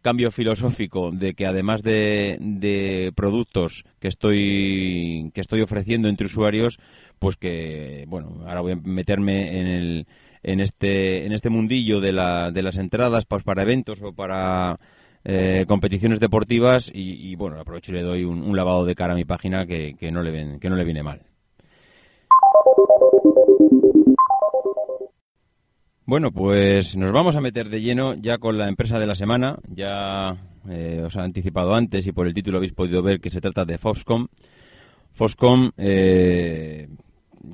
cambio 0.02 0.30
filosófico 0.30 1.10
de 1.12 1.34
que 1.34 1.46
además 1.46 1.82
de, 1.82 2.36
de, 2.40 3.12
productos 3.14 3.84
que 4.00 4.08
estoy 4.08 5.30
que 5.32 5.40
estoy 5.40 5.62
ofreciendo 5.62 6.08
entre 6.08 6.26
usuarios 6.26 6.78
pues 7.18 7.36
que 7.36 8.04
bueno 8.08 8.42
ahora 8.46 8.60
voy 8.60 8.72
a 8.72 8.76
meterme 8.76 9.58
en 9.58 9.66
el 9.66 10.06
en 10.42 10.60
este 10.60 11.24
en 11.24 11.32
este 11.32 11.50
mundillo 11.50 12.00
de, 12.00 12.12
la, 12.12 12.50
de 12.50 12.62
las 12.62 12.76
entradas 12.76 13.24
pues, 13.24 13.44
para 13.44 13.62
eventos 13.62 14.02
o 14.02 14.12
para 14.12 14.78
eh, 15.24 15.64
competiciones 15.68 16.20
deportivas 16.20 16.90
y, 16.92 17.34
bueno 17.36 17.60
aprovecho 17.60 17.92
y 17.92 17.94
le 17.94 18.02
doy 18.02 18.24
un, 18.24 18.42
un, 18.42 18.56
lavado 18.56 18.84
de 18.84 18.96
cara 18.96 19.12
a 19.12 19.16
mi 19.16 19.24
página 19.24 19.66
que, 19.66 19.94
que 19.98 20.10
no 20.10 20.22
le 20.22 20.32
ven, 20.32 20.58
que 20.58 20.68
no 20.68 20.76
le 20.76 20.84
viene 20.84 21.02
mal 21.02 21.22
Bueno, 26.12 26.30
pues 26.30 26.94
nos 26.94 27.10
vamos 27.10 27.36
a 27.36 27.40
meter 27.40 27.70
de 27.70 27.80
lleno 27.80 28.12
ya 28.12 28.36
con 28.36 28.58
la 28.58 28.68
empresa 28.68 28.98
de 28.98 29.06
la 29.06 29.14
semana. 29.14 29.58
Ya 29.66 30.36
eh, 30.68 31.00
os 31.02 31.16
he 31.16 31.20
anticipado 31.20 31.74
antes 31.74 32.06
y 32.06 32.12
por 32.12 32.26
el 32.26 32.34
título 32.34 32.58
habéis 32.58 32.74
podido 32.74 33.02
ver 33.02 33.18
que 33.18 33.30
se 33.30 33.40
trata 33.40 33.64
de 33.64 33.78
Foxconn. 33.78 34.28
Foxconn, 35.14 35.72
eh, 35.78 36.86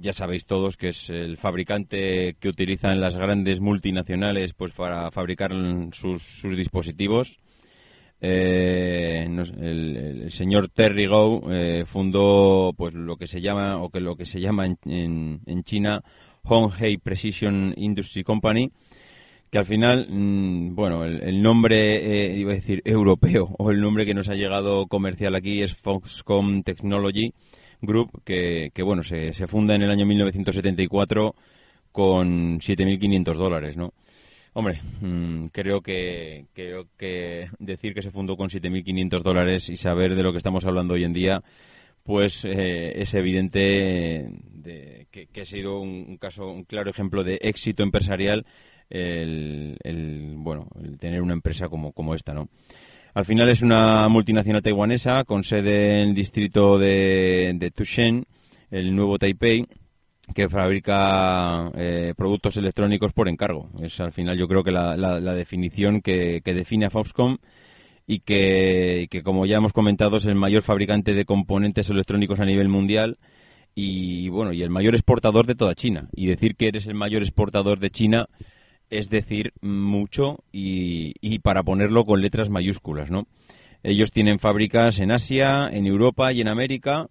ya 0.00 0.12
sabéis 0.12 0.44
todos 0.44 0.76
que 0.76 0.88
es 0.88 1.08
el 1.08 1.36
fabricante 1.36 2.34
que 2.40 2.48
utilizan 2.48 3.00
las 3.00 3.14
grandes 3.14 3.60
multinacionales 3.60 4.54
pues 4.54 4.72
para 4.72 5.08
fabricar 5.12 5.52
sus, 5.92 6.24
sus 6.24 6.56
dispositivos. 6.56 7.38
Eh, 8.20 9.24
el, 9.24 9.96
el, 10.24 10.32
señor 10.32 10.66
Terry 10.66 11.06
Gou 11.06 11.48
eh, 11.52 11.84
fundó 11.86 12.74
pues 12.76 12.92
lo 12.92 13.16
que 13.16 13.28
se 13.28 13.40
llama 13.40 13.76
o 13.76 13.90
que 13.90 14.00
lo 14.00 14.16
que 14.16 14.24
se 14.24 14.40
llama 14.40 14.66
en, 14.66 14.78
en, 14.84 15.40
en 15.46 15.62
China 15.62 16.02
Honghei 16.48 16.98
Precision 16.98 17.74
Industry 17.76 18.24
Company, 18.24 18.70
que 19.50 19.58
al 19.58 19.66
final, 19.66 20.06
mm, 20.08 20.74
bueno, 20.74 21.04
el, 21.04 21.42
nombre, 21.42 22.30
eh, 22.30 22.36
iba 22.38 22.52
a 22.52 22.56
decir 22.56 22.82
europeo, 22.84 23.54
o 23.58 23.70
el 23.70 23.80
nombre 23.80 24.06
que 24.06 24.14
nos 24.14 24.28
ha 24.28 24.34
llegado 24.34 24.86
comercial 24.86 25.34
aquí 25.34 25.62
es 25.62 25.74
Foxconn 25.74 26.62
Technology 26.62 27.32
Group, 27.80 28.22
que, 28.24 28.70
que 28.74 28.82
bueno, 28.82 29.02
se, 29.02 29.34
se 29.34 29.46
funda 29.46 29.74
en 29.74 29.82
el 29.82 29.90
año 29.90 30.06
1974 30.06 31.34
con 31.92 32.60
7.500 32.60 33.34
dólares, 33.34 33.76
¿no? 33.76 33.92
Hombre, 34.54 34.80
mm, 35.00 35.46
creo 35.52 35.82
que 35.82 36.46
creo 36.52 36.86
que 36.96 37.48
decir 37.58 37.94
que 37.94 38.02
se 38.02 38.10
fundó 38.10 38.36
con 38.36 38.48
7.500 38.48 39.22
dólares 39.22 39.68
y 39.68 39.76
saber 39.76 40.16
de 40.16 40.22
lo 40.22 40.32
que 40.32 40.38
estamos 40.38 40.64
hablando 40.64 40.94
hoy 40.94 41.04
en 41.04 41.12
día, 41.12 41.42
pues 42.02 42.44
eh, 42.44 43.00
es 43.00 43.14
evidente 43.14 44.28
que, 45.10 45.40
ha 45.40 45.44
sido 45.46 45.80
un, 45.80 46.16
caso, 46.18 46.48
un 46.50 46.64
claro 46.64 46.90
ejemplo 46.90 47.24
de 47.24 47.38
éxito 47.42 47.82
empresarial 47.82 48.46
el, 48.90 50.34
bueno, 50.38 50.68
el 50.82 50.98
tener 50.98 51.22
una 51.22 51.34
empresa 51.34 51.68
como, 51.68 51.92
como 51.92 52.14
esta, 52.14 52.34
¿no? 52.34 52.48
Al 53.14 53.24
final 53.24 53.48
es 53.48 53.62
una 53.62 54.08
multinacional 54.08 54.62
taiwanesa 54.62 55.24
con 55.24 55.42
sede 55.42 56.02
en 56.02 56.08
el 56.10 56.14
distrito 56.14 56.78
de, 56.78 57.52
de 57.56 57.70
Tushen, 57.70 58.24
el 58.70 58.94
nuevo 58.94 59.18
Taipei, 59.18 59.66
que 60.34 60.48
fabrica 60.48 61.70
eh, 61.74 62.12
productos 62.16 62.56
electrónicos 62.58 63.12
por 63.12 63.28
encargo. 63.28 63.70
Es 63.82 63.98
al 64.00 64.12
final 64.12 64.38
yo 64.38 64.46
creo 64.46 64.62
que 64.62 64.70
la, 64.70 64.96
la- 64.96 65.20
la 65.20 65.34
definición 65.34 66.00
que, 66.02 66.42
que 66.44 66.54
define 66.54 66.86
a 66.86 66.90
Foxconn 66.90 67.38
y 68.06 68.20
que, 68.20 69.08
que, 69.10 69.22
como 69.22 69.46
ya 69.46 69.56
hemos 69.56 69.72
comentado 69.72 70.18
es 70.18 70.26
el 70.26 70.34
mayor 70.34 70.62
fabricante 70.62 71.14
de 71.14 71.24
componentes 71.24 71.90
electrónicos 71.90 72.40
a 72.40 72.44
nivel 72.44 72.68
mundial 72.68 73.18
y 73.80 74.28
bueno 74.28 74.52
y 74.52 74.62
el 74.62 74.70
mayor 74.70 74.96
exportador 74.96 75.46
de 75.46 75.54
toda 75.54 75.76
China. 75.76 76.08
Y 76.12 76.26
decir 76.26 76.56
que 76.56 76.66
eres 76.66 76.86
el 76.88 76.94
mayor 76.94 77.22
exportador 77.22 77.78
de 77.78 77.90
China 77.90 78.28
es 78.90 79.08
decir 79.08 79.52
mucho 79.60 80.42
y, 80.50 81.14
y 81.20 81.38
para 81.38 81.62
ponerlo 81.62 82.04
con 82.04 82.20
letras 82.20 82.50
mayúsculas, 82.50 83.08
¿no? 83.08 83.28
Ellos 83.84 84.10
tienen 84.10 84.40
fábricas 84.40 84.98
en 84.98 85.12
Asia, 85.12 85.70
en 85.72 85.86
Europa 85.86 86.32
y 86.32 86.40
en 86.40 86.48
América, 86.48 87.06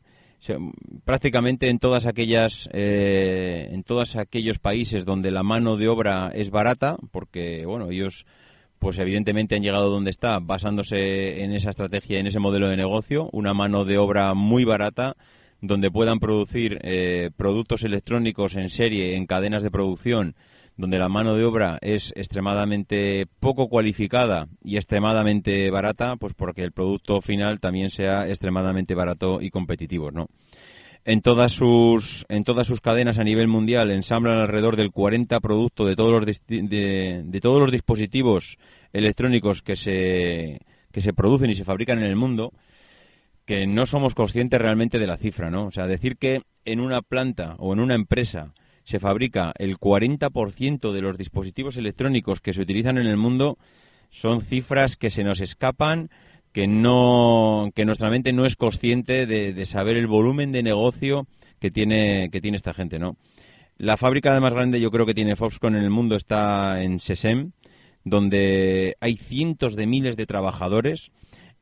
prácticamente 1.06 1.70
en 1.70 1.80
todas 1.80 2.06
aquellas, 2.06 2.68
eh, 2.74 3.70
en 3.72 3.84
todos 3.84 4.18
aquellos 4.18 4.60
países 4.60 5.06
donde 5.06 5.32
la 5.32 5.44
mano 5.44 5.78
de 5.78 5.88
obra 5.88 6.32
es 6.36 6.50
barata, 6.50 6.98
porque 7.12 7.66
bueno 7.66 7.92
ellos, 7.92 8.26
pues 8.78 9.00
evidentemente 9.00 9.56
han 9.56 9.64
llegado 9.64 9.90
donde 9.90 10.12
está 10.12 10.40
basándose 10.40 11.44
en 11.46 11.54
esa 11.54 11.70
estrategia, 11.70 12.20
en 12.20 12.28
ese 12.28 12.40
modelo 12.40 12.68
de 12.68 12.76
negocio, 12.76 13.30
una 13.32 13.54
mano 13.54 13.86
de 13.86 13.98
obra 13.98 14.34
muy 14.34 14.66
barata 14.66 15.16
donde 15.62 15.92
puedan 15.92 16.20
producir 16.20 16.80
eh, 16.84 17.32
productos 17.36 17.84
electrónicos 17.84 18.56
en 18.56 18.70
serie, 18.70 19.16
en 19.16 19.26
cadenas 19.26 19.64
de 19.64 19.72
producción, 19.72 20.36
donde 20.78 21.00
la 21.00 21.10
mano 21.10 21.36
de 21.36 21.44
obra 21.44 21.80
es 21.82 22.14
extremadamente 22.16 23.26
poco 23.40 23.68
cualificada 23.68 24.48
y 24.64 24.78
extremadamente 24.78 25.70
barata, 25.72 26.16
pues 26.18 26.34
porque 26.36 26.64
el 26.64 26.72
producto 26.72 27.20
final 27.22 27.60
también 27.60 27.90
sea 27.90 28.28
extremadamente 28.28 28.94
barato 28.94 29.42
y 29.42 29.50
competitivo, 29.50 30.12
¿no? 30.12 30.28
En 31.04 31.22
todas 31.22 31.54
sus 31.54 32.26
en 32.28 32.44
todas 32.44 32.68
sus 32.68 32.82
cadenas 32.82 33.18
a 33.18 33.24
nivel 33.24 33.48
mundial 33.48 33.92
ensamblan 33.92 34.40
alrededor 34.40 34.76
del 34.76 34.92
40 34.92 35.40
productos 35.40 35.88
de 35.88 35.96
todos 35.96 36.12
los 36.12 36.26
de, 36.26 37.24
de 37.26 37.42
todos 37.42 37.62
los 37.62 37.72
dispositivos 37.72 38.58
electrónicos 38.92 39.62
que 39.62 39.78
se 39.78 40.60
que 40.92 41.02
se 41.02 41.14
producen 41.14 41.50
y 41.50 41.56
se 41.56 41.64
fabrican 41.64 42.00
en 42.00 42.06
el 42.06 42.18
mundo 42.18 42.52
que 43.48 43.66
no 43.66 43.86
somos 43.86 44.14
conscientes 44.14 44.62
realmente 44.62 45.00
de 45.00 45.08
la 45.08 45.16
cifra, 45.16 45.50
¿no? 45.50 45.68
O 45.68 45.72
sea, 45.72 45.88
decir 45.88 46.18
que 46.18 46.42
en 46.66 46.82
una 46.82 47.02
planta 47.02 47.56
o 47.60 47.72
en 47.72 47.80
una 47.80 47.96
empresa 47.96 48.54
se 48.84 49.00
fabrica 49.00 49.54
el 49.58 49.78
40% 49.78 50.92
de 50.92 51.02
los 51.02 51.18
dispositivos 51.18 51.78
electrónicos 51.78 52.42
que 52.42 52.54
se 52.54 52.62
utilizan 52.62 52.98
en 52.98 53.08
el 53.08 53.16
mundo 53.16 53.58
son 54.10 54.42
cifras 54.42 54.98
que 54.98 55.10
se 55.10 55.24
nos 55.24 55.40
escapan, 55.40 56.10
que 56.52 56.68
no 56.68 57.72
que 57.74 57.86
nuestra 57.86 58.10
mente 58.10 58.34
no 58.34 58.46
es 58.46 58.58
consciente 58.58 59.26
de, 59.26 59.66
saber 59.66 59.96
el 59.96 60.08
volumen 60.08 60.52
de 60.52 60.62
negocio 60.62 61.26
que 61.60 61.72
tiene 61.72 62.30
que 62.32 62.42
tiene 62.42 62.58
esta 62.58 62.74
gente, 62.74 63.00
¿no? 63.00 63.16
La 63.78 63.96
fábrica 63.96 64.38
más 64.42 64.54
grande 64.54 64.82
yo 64.82 64.92
creo 64.92 65.06
que 65.06 65.14
tiene 65.14 65.38
Foxconn 65.38 65.76
en 65.76 65.84
el 65.84 65.90
mundo 65.90 66.18
está 66.18 66.84
en 66.84 67.00
Sesem, 67.00 67.52
donde 68.04 68.98
hay 69.00 69.16
cientos 69.16 69.78
de 69.78 69.88
miles 69.88 70.18
de 70.18 70.26
trabajadores. 70.26 71.12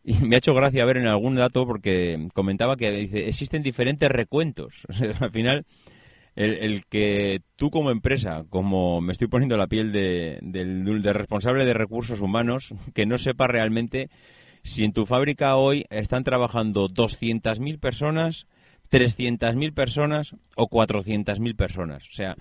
Y 0.08 0.24
me 0.24 0.36
ha 0.36 0.38
hecho 0.38 0.54
gracia 0.54 0.86
ver 0.86 0.98
en 0.98 1.08
algún 1.08 1.36
dato 1.36 1.66
porque 1.66 2.28
comentaba 2.34 2.78
que 2.78 2.92
dice, 2.92 3.28
existen 3.28 3.64
diferentes 3.64 4.10
recuentos. 4.10 4.84
Al 5.20 5.32
final, 5.32 5.66
el, 6.36 6.54
el 6.54 6.86
que 6.86 7.42
tú 7.56 7.72
como 7.72 7.90
empresa, 7.90 8.46
como 8.50 9.02
me 9.02 9.14
estoy 9.14 9.28
poniendo 9.28 9.58
la 9.58 9.68
piel 9.68 9.92
de, 9.92 10.38
del, 10.44 10.86
del 11.02 11.14
responsable 11.16 11.66
de 11.66 11.74
recursos 11.74 12.22
humanos, 12.22 12.74
que 12.94 13.08
no 13.08 13.18
sepa 13.18 13.48
realmente 13.48 14.10
si 14.64 14.84
en 14.84 14.94
tu 14.94 15.08
fábrica 15.08 15.56
hoy 15.56 15.86
están 15.90 16.24
trabajando 16.24 16.88
200.000 16.88 17.80
personas, 17.80 18.46
300.000 18.92 19.74
personas 19.74 20.36
o 20.56 20.70
400.000 20.70 21.56
personas. 21.56 22.04
O 22.10 22.14
sea, 22.14 22.36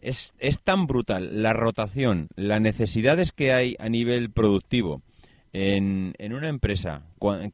es, 0.00 0.32
es 0.38 0.60
tan 0.60 0.86
brutal 0.86 1.42
la 1.42 1.54
rotación, 1.54 2.28
las 2.36 2.60
necesidades 2.60 3.32
que 3.32 3.52
hay 3.52 3.74
a 3.80 3.88
nivel 3.88 4.30
productivo 4.30 5.02
en, 5.52 6.14
en 6.18 6.32
una 6.32 6.48
empresa 6.48 7.02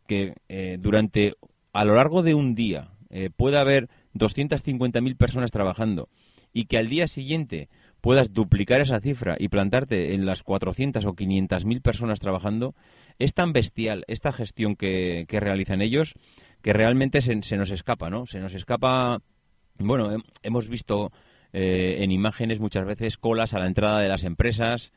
que 0.06 0.34
eh, 0.48 0.78
durante, 0.80 1.34
a 1.72 1.84
lo 1.84 1.94
largo 1.94 2.22
de 2.22 2.34
un 2.34 2.54
día, 2.54 2.88
eh, 3.10 3.30
pueda 3.34 3.60
haber 3.60 3.88
250.000 4.14 5.16
personas 5.16 5.50
trabajando 5.50 6.08
y 6.52 6.66
que 6.66 6.78
al 6.78 6.88
día 6.88 7.08
siguiente 7.08 7.68
puedas 8.00 8.32
duplicar 8.32 8.80
esa 8.80 9.00
cifra 9.00 9.36
y 9.38 9.48
plantarte 9.48 10.14
en 10.14 10.26
las 10.26 10.42
400 10.42 11.04
o 11.04 11.14
500.000 11.14 11.80
personas 11.80 12.20
trabajando, 12.20 12.74
es 13.18 13.34
tan 13.34 13.52
bestial 13.52 14.04
esta 14.08 14.30
gestión 14.32 14.76
que, 14.76 15.24
que 15.28 15.40
realizan 15.40 15.80
ellos 15.82 16.14
que 16.62 16.72
realmente 16.72 17.20
se, 17.22 17.42
se 17.42 17.56
nos 17.56 17.70
escapa, 17.70 18.08
¿no? 18.10 18.26
Se 18.26 18.40
nos 18.40 18.54
escapa, 18.54 19.20
bueno, 19.78 20.12
hem- 20.12 20.24
hemos 20.42 20.68
visto 20.68 21.12
eh, 21.52 21.98
en 22.00 22.10
imágenes 22.10 22.58
muchas 22.60 22.84
veces 22.86 23.16
colas 23.18 23.52
a 23.54 23.58
la 23.58 23.66
entrada 23.66 24.00
de 24.00 24.08
las 24.08 24.24
empresas, 24.24 24.92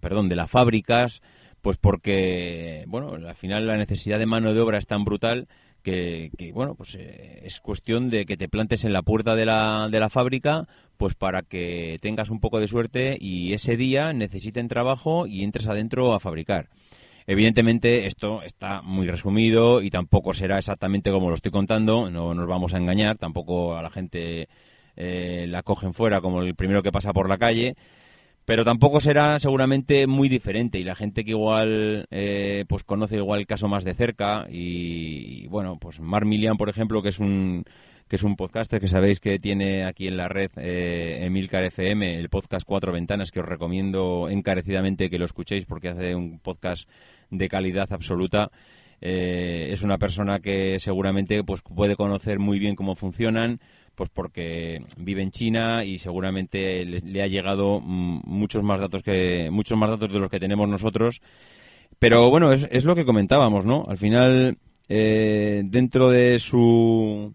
perdón, 0.00 0.28
de 0.28 0.34
las 0.36 0.50
fábricas, 0.50 1.22
pues 1.62 1.76
porque, 1.76 2.84
bueno, 2.86 3.14
al 3.14 3.34
final 3.34 3.66
la 3.66 3.76
necesidad 3.76 4.18
de 4.18 4.26
mano 4.26 4.54
de 4.54 4.60
obra 4.60 4.78
es 4.78 4.86
tan 4.86 5.04
brutal 5.04 5.48
que, 5.82 6.30
que, 6.36 6.52
bueno, 6.52 6.74
pues 6.74 6.94
eh, 6.94 7.40
es 7.44 7.60
cuestión 7.60 8.10
de 8.10 8.26
que 8.26 8.36
te 8.36 8.48
plantes 8.48 8.84
en 8.84 8.92
la 8.92 9.02
puerta 9.02 9.34
de 9.34 9.46
la, 9.46 9.88
de 9.90 10.00
la 10.00 10.10
fábrica, 10.10 10.68
pues 10.96 11.14
para 11.14 11.42
que 11.42 11.98
tengas 12.02 12.30
un 12.30 12.40
poco 12.40 12.60
de 12.60 12.68
suerte 12.68 13.16
y 13.18 13.52
ese 13.52 13.76
día 13.76 14.12
necesiten 14.12 14.68
trabajo 14.68 15.26
y 15.26 15.42
entres 15.42 15.66
adentro 15.66 16.14
a 16.14 16.20
fabricar. 16.20 16.68
Evidentemente 17.26 18.06
esto 18.06 18.42
está 18.42 18.82
muy 18.82 19.06
resumido 19.06 19.82
y 19.82 19.90
tampoco 19.90 20.34
será 20.34 20.58
exactamente 20.58 21.10
como 21.10 21.28
lo 21.28 21.34
estoy 21.34 21.52
contando, 21.52 22.10
no 22.10 22.34
nos 22.34 22.48
vamos 22.48 22.74
a 22.74 22.78
engañar, 22.78 23.18
tampoco 23.18 23.76
a 23.76 23.82
la 23.82 23.90
gente 23.90 24.48
eh, 24.96 25.46
la 25.48 25.62
cogen 25.62 25.94
fuera 25.94 26.20
como 26.20 26.42
el 26.42 26.54
primero 26.54 26.82
que 26.82 26.92
pasa 26.92 27.12
por 27.12 27.28
la 27.28 27.38
calle, 27.38 27.76
pero 28.50 28.64
tampoco 28.64 28.98
será 28.98 29.38
seguramente 29.38 30.08
muy 30.08 30.28
diferente 30.28 30.80
y 30.80 30.82
la 30.82 30.96
gente 30.96 31.24
que 31.24 31.30
igual 31.30 32.08
eh, 32.10 32.64
pues 32.66 32.82
conoce 32.82 33.14
igual 33.14 33.38
el 33.38 33.46
caso 33.46 33.68
más 33.68 33.84
de 33.84 33.94
cerca 33.94 34.48
y, 34.50 35.46
bueno 35.46 35.78
pues 35.78 36.00
Mar 36.00 36.24
Milian 36.24 36.56
por 36.56 36.68
ejemplo 36.68 37.00
que 37.00 37.10
es 37.10 37.20
un 37.20 37.62
que 38.08 38.16
es 38.16 38.24
un 38.24 38.34
podcaster 38.34 38.80
que 38.80 38.88
sabéis 38.88 39.20
que 39.20 39.38
tiene 39.38 39.84
aquí 39.84 40.08
en 40.08 40.16
la 40.16 40.26
red 40.26 40.50
eh, 40.56 41.20
Emilcar 41.22 41.62
FM 41.62 42.18
el 42.18 42.28
podcast 42.28 42.66
Cuatro 42.66 42.90
Ventanas 42.90 43.30
que 43.30 43.38
os 43.38 43.46
recomiendo 43.46 44.28
encarecidamente 44.28 45.10
que 45.10 45.20
lo 45.20 45.26
escuchéis 45.26 45.64
porque 45.64 45.90
hace 45.90 46.16
un 46.16 46.40
podcast 46.40 46.88
de 47.30 47.48
calidad 47.48 47.92
absoluta 47.92 48.50
eh, 49.00 49.68
es 49.70 49.84
una 49.84 49.98
persona 49.98 50.40
que 50.40 50.80
seguramente 50.80 51.44
pues 51.44 51.62
puede 51.62 51.94
conocer 51.94 52.40
muy 52.40 52.58
bien 52.58 52.74
cómo 52.74 52.96
funcionan 52.96 53.60
pues 54.00 54.08
porque 54.14 54.82
vive 54.96 55.20
en 55.20 55.30
China 55.30 55.84
y 55.84 55.98
seguramente 55.98 56.86
le, 56.86 57.00
le 57.00 57.22
ha 57.22 57.26
llegado 57.26 57.80
mm, 57.80 58.22
muchos 58.24 58.62
más 58.62 58.80
datos 58.80 59.02
que 59.02 59.50
muchos 59.52 59.76
más 59.76 59.90
datos 59.90 60.10
de 60.10 60.18
los 60.18 60.30
que 60.30 60.40
tenemos 60.40 60.66
nosotros 60.66 61.20
pero 61.98 62.30
bueno 62.30 62.50
es, 62.50 62.66
es 62.70 62.86
lo 62.86 62.94
que 62.94 63.04
comentábamos 63.04 63.66
no 63.66 63.84
al 63.86 63.98
final 63.98 64.56
eh, 64.88 65.60
dentro 65.66 66.08
de 66.08 66.38
su 66.38 67.34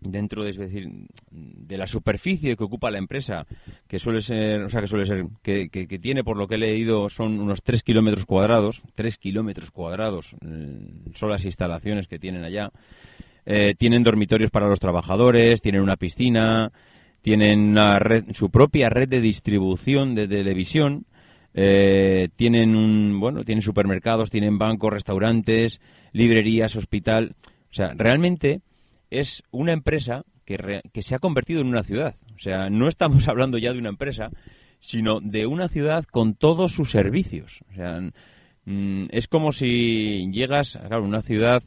dentro 0.00 0.44
de, 0.44 0.50
es 0.50 0.56
decir, 0.56 0.88
de 1.30 1.76
la 1.76 1.86
superficie 1.86 2.56
que 2.56 2.64
ocupa 2.64 2.90
la 2.90 2.96
empresa, 2.96 3.46
que 3.86 3.98
suele 3.98 4.22
ser, 4.22 4.62
o 4.62 4.70
sea, 4.70 4.80
que 4.80 4.86
suele 4.86 5.04
ser, 5.04 5.26
que, 5.42 5.68
que, 5.68 5.86
que 5.86 5.98
tiene, 5.98 6.24
por 6.24 6.38
lo 6.38 6.48
que 6.48 6.54
he 6.54 6.58
leído, 6.58 7.10
son 7.10 7.38
unos 7.38 7.62
3 7.62 7.82
kilómetros 7.82 8.24
cuadrados, 8.24 8.80
3 8.94 9.18
kilómetros 9.18 9.70
cuadrados, 9.70 10.36
eh, 10.40 11.12
son 11.14 11.28
las 11.28 11.44
instalaciones 11.44 12.08
que 12.08 12.18
tienen 12.18 12.44
allá. 12.44 12.70
Eh, 13.50 13.74
tienen 13.78 14.04
dormitorios 14.04 14.50
para 14.50 14.68
los 14.68 14.78
trabajadores, 14.78 15.62
tienen 15.62 15.80
una 15.80 15.96
piscina, 15.96 16.70
tienen 17.22 17.70
una 17.70 17.98
red, 17.98 18.24
su 18.34 18.50
propia 18.50 18.90
red 18.90 19.08
de 19.08 19.22
distribución 19.22 20.14
de 20.14 20.28
televisión, 20.28 21.06
eh, 21.54 22.28
tienen 22.36 22.76
un, 22.76 23.18
bueno, 23.18 23.46
tienen 23.46 23.62
supermercados, 23.62 24.28
tienen 24.28 24.58
bancos, 24.58 24.92
restaurantes, 24.92 25.80
librerías, 26.12 26.76
hospital. 26.76 27.36
O 27.70 27.74
sea, 27.74 27.94
realmente 27.96 28.60
es 29.08 29.42
una 29.50 29.72
empresa 29.72 30.26
que, 30.44 30.58
re, 30.58 30.82
que 30.92 31.00
se 31.00 31.14
ha 31.14 31.18
convertido 31.18 31.62
en 31.62 31.68
una 31.68 31.84
ciudad. 31.84 32.16
O 32.36 32.38
sea, 32.38 32.68
no 32.68 32.86
estamos 32.86 33.28
hablando 33.28 33.56
ya 33.56 33.72
de 33.72 33.78
una 33.78 33.88
empresa, 33.88 34.28
sino 34.78 35.20
de 35.20 35.46
una 35.46 35.70
ciudad 35.70 36.04
con 36.04 36.34
todos 36.34 36.72
sus 36.72 36.90
servicios. 36.90 37.60
O 37.72 37.74
sea, 37.74 37.98
mm, 38.66 39.06
es 39.08 39.26
como 39.26 39.52
si 39.52 40.30
llegas 40.32 40.76
a 40.76 40.98
una 40.98 41.22
ciudad 41.22 41.62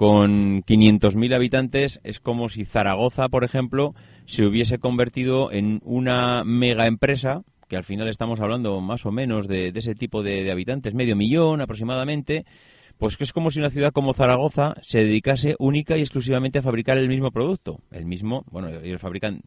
con 0.00 0.62
500.000 0.62 1.34
habitantes, 1.34 2.00
es 2.04 2.20
como 2.20 2.48
si 2.48 2.64
Zaragoza, 2.64 3.28
por 3.28 3.44
ejemplo, 3.44 3.94
se 4.24 4.46
hubiese 4.46 4.78
convertido 4.78 5.52
en 5.52 5.82
una 5.84 6.42
mega 6.42 6.86
empresa, 6.86 7.42
que 7.68 7.76
al 7.76 7.84
final 7.84 8.08
estamos 8.08 8.40
hablando 8.40 8.80
más 8.80 9.04
o 9.04 9.12
menos 9.12 9.46
de, 9.46 9.70
ese 9.74 9.94
tipo 9.94 10.22
de, 10.22 10.42
de 10.42 10.50
habitantes, 10.50 10.94
medio 10.94 11.16
millón 11.16 11.60
aproximadamente, 11.60 12.46
pues 12.96 13.18
que 13.18 13.24
es 13.24 13.34
como 13.34 13.50
si 13.50 13.58
una 13.58 13.68
ciudad 13.68 13.92
como 13.92 14.14
Zaragoza 14.14 14.74
se 14.80 15.04
dedicase 15.04 15.54
única 15.58 15.98
y 15.98 16.00
exclusivamente 16.00 16.60
a 16.60 16.62
fabricar 16.62 16.96
el 16.96 17.06
mismo 17.06 17.30
producto. 17.30 17.80
El 17.90 18.06
mismo, 18.06 18.46
bueno, 18.50 18.70
ellos 18.70 19.02
fabrican 19.02 19.42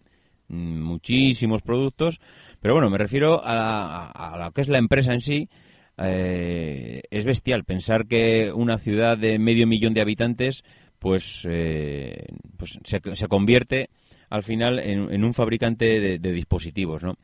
muchísimos 0.50 1.63
productos, 1.63 2.20
pero 2.62 2.76
bueno, 2.76 2.92
me 2.92 3.00
refiero 3.00 3.42
a, 3.44 4.38
lo 4.38 4.52
que 4.52 4.62
es 4.62 4.68
la 4.68 4.78
empresa 4.78 5.16
en 5.16 5.22
sí. 5.22 5.50
Eh, 5.98 7.04
es 7.12 7.26
bestial 7.26 7.66
pensar 7.66 8.08
que 8.08 8.52
una 8.52 8.80
ciudad 8.80 9.18
de 9.18 9.38
medio 9.38 9.68
millón 9.68 9.94
de 9.94 10.02
habitantes 10.02 10.64
pues, 11.04 11.46
eh, 11.50 12.28
pues 12.58 12.80
se, 12.84 13.28
convierte 13.28 13.90
al 14.30 14.42
final 14.42 14.80
en, 14.80 15.24
un 15.24 15.34
fabricante 15.34 16.18
de, 16.18 16.32
dispositivos, 16.32 17.04
¿no? 17.04 17.18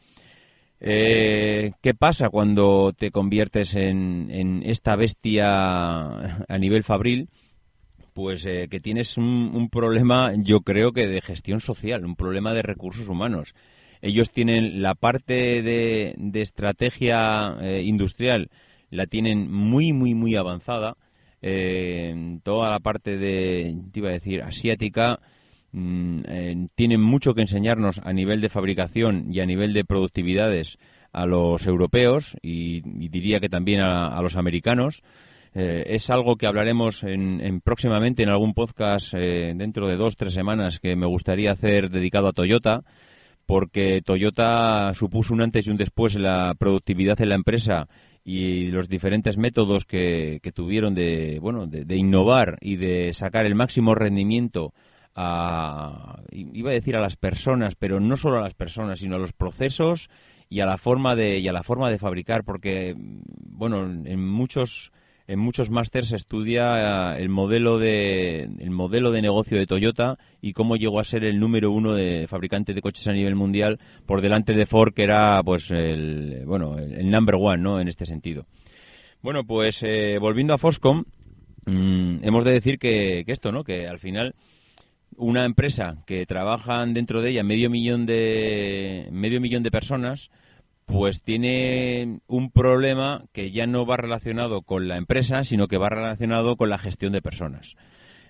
Eh, 0.81 1.71
¿Qué 1.81 1.93
pasa 1.93 2.29
cuando 2.29 2.93
te 2.95 3.09
conviertes 3.11 3.75
en, 3.75 4.61
esta 4.65 4.97
bestia 4.97 6.09
a 6.45 6.57
nivel 6.59 6.83
fabril? 6.83 7.29
Pues 8.13 8.45
eh, 8.45 8.67
que 8.69 8.81
tienes 8.81 9.17
un, 9.17 9.69
problema, 9.71 10.33
yo 10.35 10.59
creo 10.59 10.91
que 10.91 11.07
de 11.07 11.21
gestión 11.21 11.61
social, 11.61 12.05
un 12.05 12.17
problema 12.17 12.53
de 12.53 12.63
recursos 12.63 13.07
humanos. 13.07 13.53
Ellos 14.01 14.29
tienen 14.29 14.81
la 14.81 14.95
parte 14.95 15.61
de, 15.61 16.15
estrategia 16.35 17.57
eh, 17.61 17.81
industrial, 17.83 18.49
la 18.89 19.05
tienen 19.05 19.51
muy, 19.51 19.93
muy, 19.93 20.13
muy 20.15 20.35
avanzada. 20.35 20.95
toda 22.43 22.69
la 22.69 22.79
parte 22.79 23.17
de, 23.17 23.75
iba 23.93 24.09
a 24.09 24.13
decir, 24.13 24.41
asiática, 24.41 25.19
Mm, 25.71 26.21
eh, 26.27 26.67
tienen 26.73 27.01
mucho 27.01 27.35
que 27.35 27.41
enseñarnos 27.41 28.01
a 28.03 28.11
nivel 28.11 28.41
de 28.41 28.49
fabricación 28.49 29.31
y 29.31 29.39
a 29.39 29.45
nivel 29.45 29.73
de 29.73 29.85
productividades 29.85 30.77
a 31.11 31.25
los 31.25 31.65
europeos 31.67 32.35
y, 32.41 32.81
diría 33.09 33.39
que 33.39 33.49
también 33.49 33.81
a, 33.81 34.19
los 34.21 34.35
americanos. 34.35 35.03
Eh, 35.55 35.83
es 35.87 36.09
algo 36.11 36.37
que 36.37 36.45
hablaremos 36.45 37.03
en, 37.03 37.61
próximamente 37.61 38.21
en 38.21 38.29
algún 38.29 38.53
podcast 38.53 39.13
eh, 39.15 39.53
dentro 39.55 39.87
de 39.87 39.95
dos 39.95 40.15
tres 40.15 40.33
semanas 40.33 40.79
que 40.79 40.95
me 40.95 41.07
gustaría 41.07 41.51
hacer 41.51 41.89
dedicado 41.89 42.27
a 42.27 42.33
Toyota 42.33 42.83
porque 43.49 44.03
Toyota 44.05 44.93
supuso 44.93 45.33
un 45.33 45.41
antes 45.41 45.65
y 45.65 45.71
un 45.71 45.77
después 45.77 46.15
en 46.15 46.21
la 46.21 46.53
productividad 46.55 47.19
en 47.19 47.29
la 47.29 47.33
empresa 47.35 47.87
y 48.23 48.67
los 48.67 48.87
diferentes 48.87 49.39
métodos 49.39 49.85
que, 49.85 50.39
tuvieron 50.53 50.93
de 50.93 51.39
bueno 51.41 51.65
de 51.65 51.95
innovar 51.95 52.59
y 52.61 52.75
de 52.75 53.11
sacar 53.11 53.47
el 53.47 53.55
máximo 53.55 53.95
rendimiento 53.95 54.75
a, 55.15 56.21
iba 56.31 56.69
a 56.69 56.75
decir 56.75 56.95
a 56.95 57.01
las 57.01 57.15
personas, 57.15 57.73
pero 57.73 57.99
no 57.99 58.17
solo 58.17 58.37
a 58.37 58.43
las 58.43 58.53
personas, 58.53 58.99
sino 58.99 59.15
a 59.15 59.19
los 59.19 59.33
procesos 59.33 60.11
y 60.47 60.59
a 60.59 60.67
la 60.67 60.77
forma 60.77 61.15
de, 61.15 61.39
y 61.39 61.47
a 61.47 61.53
la 61.53 61.63
forma 61.63 61.89
de 61.89 61.97
fabricar, 61.97 62.43
porque, 62.43 62.93
bueno, 62.95 63.83
en 63.83 64.29
muchos 64.29 64.91
en 65.29 65.37
muchos 65.37 65.69
másters 65.69 66.07
se 66.07 66.15
estudia 66.15 67.15
el 67.15 67.29
modelo 67.29 67.77
de 67.77 68.49
el 68.57 68.71
modelo 68.71 69.11
de 69.11 69.21
negocio 69.21 69.59
de 69.59 69.67
Toyota 69.67 70.17
y 70.41 70.53
cómo 70.53 70.75
llegó 70.75 70.99
a 70.99 71.03
ser 71.03 71.23
el 71.23 71.39
número 71.39 71.71
uno 71.71 71.93
de 71.93 72.25
fabricante 72.27 72.73
de 72.73 72.81
coches 72.81 73.07
a 73.07 73.13
nivel 73.13 73.35
mundial 73.35 73.79
por 74.07 74.21
delante 74.21 74.53
de 74.53 74.65
Ford 74.65 74.91
que 74.91 75.03
era 75.03 75.39
pues 75.43 75.69
el 75.69 76.45
bueno 76.47 76.79
el, 76.79 77.11
number 77.11 77.35
one 77.35 77.61
no 77.61 77.79
en 77.79 77.87
este 77.87 78.07
sentido. 78.07 78.47
Bueno 79.21 79.43
pues 79.43 79.83
eh, 79.83 80.17
volviendo 80.19 80.55
a 80.55 80.57
Foscom 80.57 81.03
mm, 81.67 82.23
hemos 82.23 82.43
de 82.43 82.51
decir 82.51 82.79
que, 82.79 83.21
que, 83.23 83.31
esto 83.31 83.51
no 83.51 83.63
que 83.63 83.87
al 83.87 83.99
final 83.99 84.33
una 85.15 85.45
empresa 85.45 85.97
que 86.07 86.25
trabajan 86.25 86.95
dentro 86.95 87.21
de 87.21 87.29
ella 87.29 87.43
medio 87.43 87.69
millón 87.69 88.07
de 88.07 89.07
medio 89.11 89.39
millón 89.39 89.61
de 89.61 89.69
personas 89.69 90.31
pues 90.89 91.21
tiene 91.21 92.19
un 92.27 92.49
problema 92.49 93.23
que 93.31 93.51
ya 93.51 93.67
no 93.67 93.85
va 93.85 93.95
relacionado 93.95 94.63
con 94.63 94.87
la 94.87 94.97
empresa 94.97 95.43
sino 95.43 95.67
que 95.67 95.77
va 95.77 95.89
relacionado 95.89 96.55
con 96.57 96.69
la 96.69 96.79
gestión 96.79 97.13
de 97.13 97.21
personas. 97.21 97.75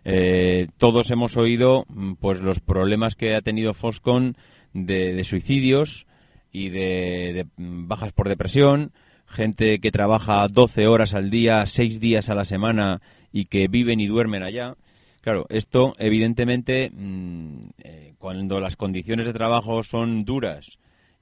Eh, 0.04 0.68
todos 0.78 1.10
hemos 1.10 1.38
oído 1.38 1.86
mm, 1.88 2.14
pues 2.16 2.42
los 2.42 2.60
problemas 2.60 3.16
que 3.16 3.34
ha 3.34 3.42
tenido 3.42 3.74
Foscon 3.74 4.36
de, 4.74 5.24
suicidios 5.24 6.06
y 6.52 6.70
de, 6.70 7.48
mm, 7.56 7.88
bajas 7.88 8.12
por 8.12 8.28
depresión 8.28 8.92
gente 9.26 9.80
que 9.80 9.92
trabaja 9.92 10.46
12 10.50 10.88
horas 10.88 11.14
al 11.14 11.30
día 11.30 11.66
6 11.66 12.02
días 12.02 12.30
a 12.30 12.36
la 12.36 12.44
semana 12.44 13.02
y 13.32 13.46
que 13.46 13.68
viven 13.70 14.02
y 14.02 14.08
duermen 14.08 14.44
allá. 14.44 14.76
Claro, 15.22 15.46
esto 15.50 15.94
evidentemente 15.98 16.92
mm, 16.94 17.70
eh, 17.84 18.14
cuando 18.18 18.60
las 18.60 18.76
condiciones 18.76 19.28
de 19.28 19.34
trabajo 19.34 19.82
son 19.82 20.26
duras 20.26 20.78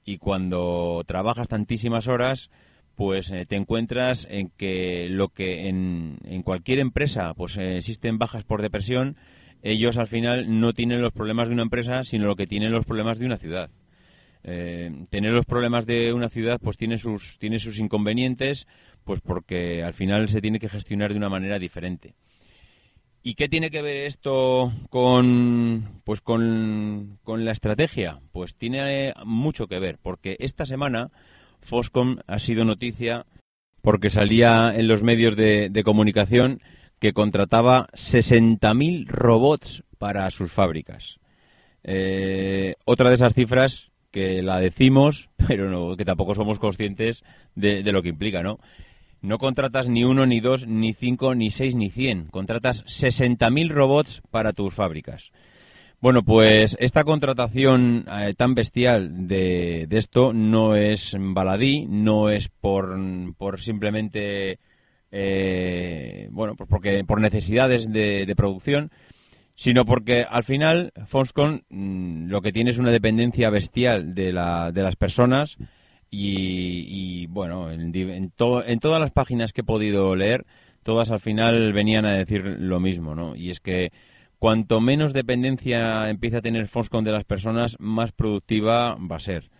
y 0.08 0.16
cuando 0.16 1.04
trabajas 1.06 1.48
tantísimas 1.48 2.08
horas, 2.08 2.50
pues 2.94 3.30
eh, 3.30 3.44
te 3.46 3.56
encuentras 3.56 4.26
en 4.30 4.48
que 4.56 5.06
lo 5.10 5.28
que 5.28 5.68
en, 5.68 6.16
cualquier 6.44 6.78
empresa 6.78 7.34
pues 7.34 7.58
eh, 7.58 7.76
existen 7.76 8.16
bajas 8.16 8.42
por 8.42 8.62
depresión, 8.62 9.16
ellos 9.62 9.98
al 9.98 10.08
final 10.08 10.60
no 10.60 10.72
tienen 10.72 11.02
los 11.02 11.12
problemas 11.12 11.48
de 11.48 11.54
una 11.54 11.64
empresa, 11.64 12.04
sino 12.04 12.26
lo 12.26 12.36
que 12.36 12.46
tienen 12.46 12.72
los 12.72 12.86
problemas 12.86 13.18
de 13.18 13.26
una 13.26 13.36
ciudad. 13.36 13.68
tener 14.42 15.32
los 15.32 15.44
problemas 15.44 15.84
de 15.84 16.14
una 16.14 16.30
ciudad 16.30 16.58
pues 16.58 16.78
tiene 16.78 16.96
sus 16.96 17.38
tiene 17.38 17.58
sus 17.58 17.78
inconvenientes 17.78 18.66
pues 19.04 19.20
porque 19.20 19.82
al 19.82 19.92
final 19.92 20.28
se 20.30 20.40
tiene 20.40 20.58
que 20.58 20.70
gestionar 20.70 21.10
de 21.10 21.18
una 21.18 21.28
manera 21.28 21.58
diferente 21.58 22.14
¿Y 23.22 23.34
qué 23.34 23.48
tiene 23.48 23.70
que 23.70 23.82
ver 23.82 23.96
esto 23.96 24.72
con, 24.90 26.00
pues 26.04 26.20
con, 26.20 27.18
la 27.26 27.52
estrategia? 27.52 28.20
Pues 28.32 28.54
tiene 28.54 29.12
mucho 29.24 29.66
que 29.66 29.78
ver, 29.78 29.98
porque 30.00 30.36
esta 30.40 30.64
semana 30.64 31.10
Foscom 31.60 32.18
ha 32.26 32.38
sido 32.38 32.64
noticia 32.64 33.26
porque 33.82 34.10
salía 34.10 34.72
en 34.74 34.88
los 34.88 35.02
medios 35.02 35.36
de, 35.36 35.82
comunicación 35.84 36.60
que 37.00 37.12
contrataba 37.12 37.88
60.000 37.92 39.06
robots 39.06 39.84
para 39.98 40.30
sus 40.30 40.52
fábricas. 40.52 41.18
Eh, 41.84 42.74
otra 42.84 43.08
de 43.08 43.16
esas 43.16 43.34
cifras 43.34 43.90
que 44.10 44.42
la 44.42 44.60
decimos, 44.60 45.28
pero 45.48 45.70
no, 45.70 45.96
que 45.96 46.04
tampoco 46.04 46.34
somos 46.34 46.58
conscientes 46.58 47.24
de, 47.54 47.82
de 47.82 47.92
lo 47.92 48.02
que 48.02 48.08
implica, 48.10 48.42
¿no? 48.42 48.58
No 49.20 49.38
contratas 49.38 49.88
ni 49.88 50.04
uno, 50.04 50.26
ni 50.26 50.40
dos, 50.40 50.66
ni 50.66 50.94
cinco, 50.94 51.34
ni 51.34 51.50
seis, 51.50 51.74
ni 51.74 51.90
cien. 51.90 52.26
Contratas 52.26 52.84
60.000 52.84 53.68
robots 53.68 54.22
para 54.30 54.52
tus 54.52 54.74
fábricas. 54.74 55.32
Bueno, 56.00 56.22
pues 56.22 56.76
esta 56.78 57.02
contratación 57.02 58.06
eh, 58.08 58.32
tan 58.36 58.54
bestial 58.54 59.26
de, 59.26 59.88
esto 59.90 60.32
no 60.32 60.76
es 60.76 61.16
baladí, 61.18 61.86
no 61.88 62.30
es 62.30 62.48
por, 62.48 62.96
por 63.36 63.60
simplemente, 63.60 64.60
eh, 65.10 66.28
bueno, 66.30 66.54
pues 66.54 66.68
porque 66.70 67.02
por 67.02 67.20
necesidades 67.20 67.90
de, 67.90 68.32
producción, 68.36 68.92
sino 69.56 69.84
porque 69.84 70.24
al 70.28 70.44
final 70.44 70.92
Foxconn 71.04 71.64
mm, 71.68 72.28
lo 72.28 72.42
que 72.42 72.52
tiene 72.52 72.70
es 72.70 72.78
una 72.78 72.92
dependencia 72.92 73.50
bestial 73.50 74.14
de, 74.14 74.32
la, 74.32 74.70
de 74.70 74.84
las 74.84 74.94
personas 74.94 75.58
y, 76.10 77.26
bueno, 77.26 77.70
en, 77.70 78.30
todas 78.30 79.00
las 79.00 79.10
páginas 79.10 79.52
que 79.52 79.60
he 79.60 79.64
podido 79.64 80.14
leer, 80.16 80.46
todas 80.82 81.10
al 81.10 81.20
final 81.20 81.72
venían 81.72 82.06
a 82.06 82.12
decir 82.12 82.44
lo 82.44 82.80
mismo, 82.80 83.14
¿no? 83.14 83.36
Y 83.36 83.50
es 83.50 83.60
que 83.60 83.92
cuanto 84.38 84.80
menos 84.80 85.12
dependencia 85.12 86.08
empieza 86.08 86.38
a 86.38 86.42
tener 86.42 86.68
Foxconn 86.68 87.04
de 87.04 87.12
las 87.12 87.24
personas, 87.24 87.76
más 87.78 88.12
productiva 88.12 88.96
va 88.96 89.16
a 89.16 89.20
ser. 89.20 89.50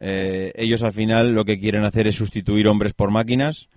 Eh, 0.00 0.52
ellos 0.56 0.82
al 0.82 0.92
final 0.92 1.32
lo 1.32 1.44
que 1.44 1.58
quieren 1.58 1.84
hacer 1.84 2.06
es 2.06 2.16
sustituir 2.16 2.68
hombres 2.68 2.92
por 2.92 3.10
máquinas. 3.10 3.68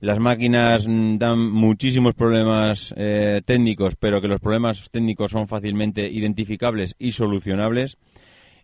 Las 0.00 0.20
máquinas 0.20 0.86
dan 0.86 1.50
muchísimos 1.50 2.14
problemas 2.14 2.94
eh, 2.96 3.42
técnicos, 3.44 3.96
pero 3.96 4.20
que 4.20 4.28
los 4.28 4.40
problemas 4.40 4.88
técnicos 4.90 5.32
son 5.32 5.48
fácilmente 5.48 6.08
identificables 6.08 6.94
y 6.98 7.12
solucionables. 7.12 7.98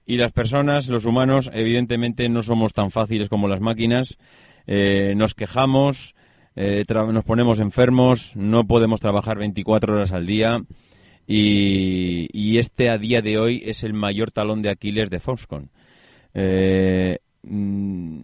Y 0.07 0.19
las 0.19 0.33
personas, 0.33 0.88
los 0.88 1.07
humanos, 1.07 1.51
evidentemente 1.55 2.29
no 2.29 2.43
somos 2.43 2.75
tan 2.75 2.90
fáciles 2.90 3.29
como 3.29 3.49
las 3.49 3.61
máquinas. 3.61 4.19
Eh, 4.67 5.14
nos 5.17 5.35
quejamos, 5.35 6.14
eh, 6.57 6.85
nos 6.88 7.25
ponemos 7.25 7.59
enfermos, 7.59 8.33
no 8.35 8.67
podemos 8.67 9.01
trabajar 9.01 9.38
24 9.38 9.95
horas 9.95 10.12
al 10.12 10.27
día. 10.27 10.62
Y, 11.27 12.59
este 12.59 12.90
a 12.90 12.99
día 12.99 13.23
de 13.23 13.38
hoy 13.38 13.62
es 13.64 13.83
el 13.83 13.95
mayor 13.95 14.31
talón 14.31 14.61
de 14.61 14.69
Aquiles 14.69 15.09
de 15.09 15.21
Foxconn. 15.21 15.71
Eh, 16.35 17.19
mm, 17.43 18.21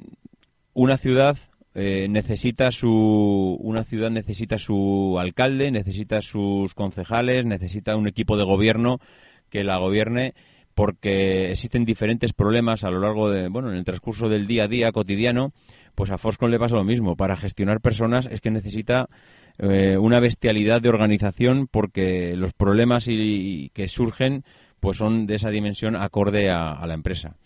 una 0.75 0.99
ciudad 0.99 1.39
necesita 1.73 2.73
su 2.73 3.57
una 3.61 3.85
ciudad 3.85 4.11
necesita 4.11 4.59
su 4.59 5.17
alcalde, 5.19 5.71
necesita 5.71 6.21
sus 6.21 6.75
concejales, 6.75 7.47
necesita 7.47 7.97
un 7.97 8.07
equipo 8.07 8.37
de 8.37 8.45
gobierno 8.45 9.01
que 9.49 9.65
la 9.65 9.79
gobierne 9.79 10.35
porque 10.81 11.51
existen 11.53 11.85
diferentes 11.85 12.33
problemas 12.33 12.85
a 12.85 12.91
lo 12.91 13.01
largo 13.01 13.29
de, 13.29 13.49
bueno, 13.49 13.71
en 13.71 13.77
el 13.77 13.85
transcurso 13.85 14.31
del 14.31 14.47
día 14.47 14.65
a 14.65 14.67
día 14.67 14.93
cotidiano, 14.93 15.53
pues 15.95 16.11
a 16.11 16.17
Foxconn 16.17 16.51
le 16.51 16.59
pasa 16.59 16.77
lo 16.77 16.85
mismo. 16.85 17.17
Para 17.17 17.37
gestionar 17.37 17.83
personas 17.83 18.25
es 18.25 18.41
que 18.41 18.51
necesita 18.51 19.11
eh, 19.59 19.99
una 19.99 20.21
bestialidad 20.21 20.81
de 20.81 20.89
organización 20.89 21.69
porque 21.71 22.35
los 22.35 22.55
problemas 22.55 23.09
y, 23.09 23.69
que 23.75 23.89
surgen 23.89 24.43
pues 24.81 24.97
son 24.97 25.27
de 25.27 25.35
esa 25.35 25.51
dimensión 25.51 25.97
acorde 25.97 26.49
a, 26.49 26.83
la 26.87 26.95
empresa. 26.95 27.37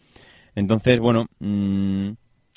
Entonces, 0.54 1.00
bueno, 1.00 1.26
mm, 1.40 2.10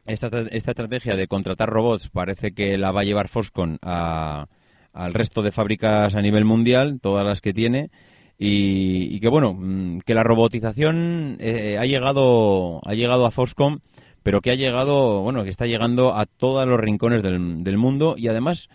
esta, 0.05 0.27
esta, 0.27 0.71
estrategia 0.73 1.15
de 1.15 1.27
contratar 1.27 1.71
robots 1.71 2.09
parece 2.09 2.51
que 2.51 2.77
la 2.77 2.91
va 2.91 3.01
a 3.01 3.03
llevar 3.03 3.29
Foxconn 3.29 3.79
al 3.81 5.13
resto 5.15 5.41
de 5.41 5.51
fábricas 5.51 6.13
a 6.13 6.21
nivel 6.21 6.45
mundial, 6.45 6.99
todas 7.01 7.25
las 7.25 7.41
que 7.41 7.51
tiene, 7.51 7.89
y, 8.39 9.19
que 9.19 9.29
bueno, 9.29 9.53
mm, 9.53 9.99
que 10.01 10.13
la 10.13 10.23
robotización 10.23 11.37
eh, 11.39 11.77
ha 11.79 11.85
llegado 11.85 12.81
ha 12.85 12.93
llegado 12.93 13.25
a 13.25 13.31
Foxconn, 13.31 13.81
pero 14.23 14.41
que 14.41 14.51
ha 14.51 14.55
llegado, 14.55 15.21
bueno, 15.21 15.43
que 15.43 15.49
está 15.49 15.65
llegando 15.65 16.15
a 16.15 16.25
todos 16.25 16.67
los 16.67 16.79
rincones 16.79 17.23
del, 17.23 17.63
del 17.63 17.77
mundo 17.77 18.15
y 18.17 18.27
además 18.27 18.69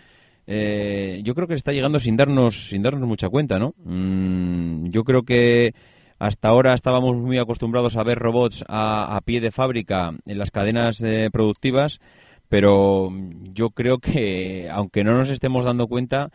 eh, 0.46 1.20
yo 1.25 1.35
creo 1.35 1.46
que 1.46 1.55
está 1.55 1.72
llegando 1.72 2.01
sin 2.01 2.16
darnos 2.16 2.68
sin 2.68 2.83
darnos 2.83 3.07
mucha 3.07 3.29
cuenta, 3.29 3.59
¿no? 3.59 3.75
Mm, 3.85 4.88
yo 4.90 5.05
creo 5.05 5.22
que 5.22 5.75
hasta 6.18 6.48
ahora 6.48 6.75
estábamos 6.75 7.16
muy 7.16 7.38
acostumbrados 7.38 7.96
a 7.96 8.03
ver 8.03 8.18
robots 8.18 8.64
a, 8.68 9.20
pie 9.25 9.40
de 9.40 9.51
fábrica 9.53 10.12
en 10.25 10.38
las 10.38 10.51
cadenas 10.51 11.03
eh, 11.03 11.31
productivas, 11.33 12.01
pero 12.48 13.11
yo 13.53 13.70
creo 13.70 13.98
que 13.98 14.68
aunque 14.70 15.05
no 15.05 15.16
nos 15.16 15.31
estemos 15.31 15.64
dando 15.64 15.87
cuenta, 15.87 16.31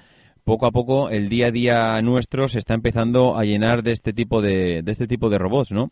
poco 0.48 0.66
a 0.66 0.72
poco 0.72 1.10
el 1.10 1.28
día 1.28 1.48
a 1.48 1.52
día 1.52 2.02
nuestro 2.02 2.48
se 2.48 2.58
está 2.58 2.74
empezando 2.74 3.36
a 3.36 3.44
llenar 3.44 3.84
de 3.84 3.92
este 3.92 4.14
tipo 4.14 4.42
de, 4.42 4.82
de 4.82 4.92
este 4.94 5.06
tipo 5.06 5.30
de 5.30 5.38
robots, 5.38 5.74
¿no? 5.74 5.92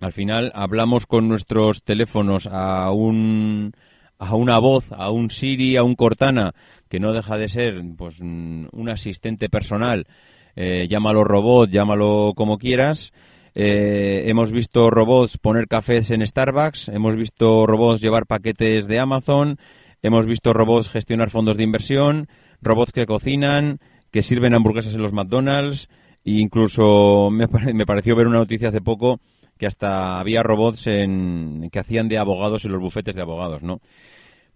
Al 0.00 0.12
final 0.12 0.50
hablamos 0.56 1.06
con 1.06 1.28
nuestros 1.28 1.84
teléfonos 1.84 2.48
a 2.50 2.90
un 2.90 3.72
a 4.18 4.34
una 4.34 4.58
voz, 4.58 4.90
a 4.90 5.10
un 5.10 5.30
Siri, 5.30 5.76
a 5.76 5.84
un 5.84 5.94
Cortana, 5.94 6.54
que 6.88 6.98
no 6.98 7.12
deja 7.12 7.38
de 7.38 7.46
ser 7.46 7.80
pues 7.96 8.18
un 8.18 8.88
asistente 8.90 9.48
personal, 9.48 10.08
eh, 10.56 10.88
llámalo 10.90 11.22
robot, 11.22 11.70
llámalo 11.70 12.32
como 12.34 12.58
quieras. 12.58 13.12
Eh, 13.54 14.24
hemos 14.26 14.50
visto 14.50 14.90
robots 14.90 15.38
poner 15.38 15.68
cafés 15.68 16.10
en 16.10 16.26
Starbucks, 16.26 16.88
hemos 16.88 17.14
visto 17.14 17.64
robots 17.64 18.00
llevar 18.00 18.26
paquetes 18.26 18.88
de 18.88 18.98
Amazon, 18.98 19.56
hemos 20.02 20.26
visto 20.26 20.52
robots 20.52 20.88
gestionar 20.88 21.30
fondos 21.30 21.56
de 21.56 21.62
inversión, 21.62 22.26
robots 22.64 22.92
que 22.92 23.06
cocinan, 23.06 23.78
que 24.10 24.22
sirven 24.22 24.54
hamburguesas 24.54 24.94
en 24.94 25.02
los 25.02 25.12
McDonald's, 25.12 25.88
e 26.24 26.32
incluso 26.32 27.30
me, 27.30 27.46
pareció 27.86 28.16
ver 28.16 28.26
una 28.26 28.38
noticia 28.38 28.68
hace 28.68 28.80
poco 28.80 29.20
que 29.58 29.66
hasta 29.66 30.18
había 30.18 30.42
robots 30.42 30.86
en, 30.86 31.68
que 31.70 31.78
hacían 31.78 32.08
de 32.08 32.18
abogados 32.18 32.64
en 32.64 32.72
los 32.72 32.80
bufetes 32.80 33.14
de 33.14 33.22
abogados, 33.22 33.62
¿no? 33.62 33.80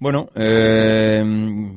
Bueno, 0.00 0.30
eh, 0.36 1.24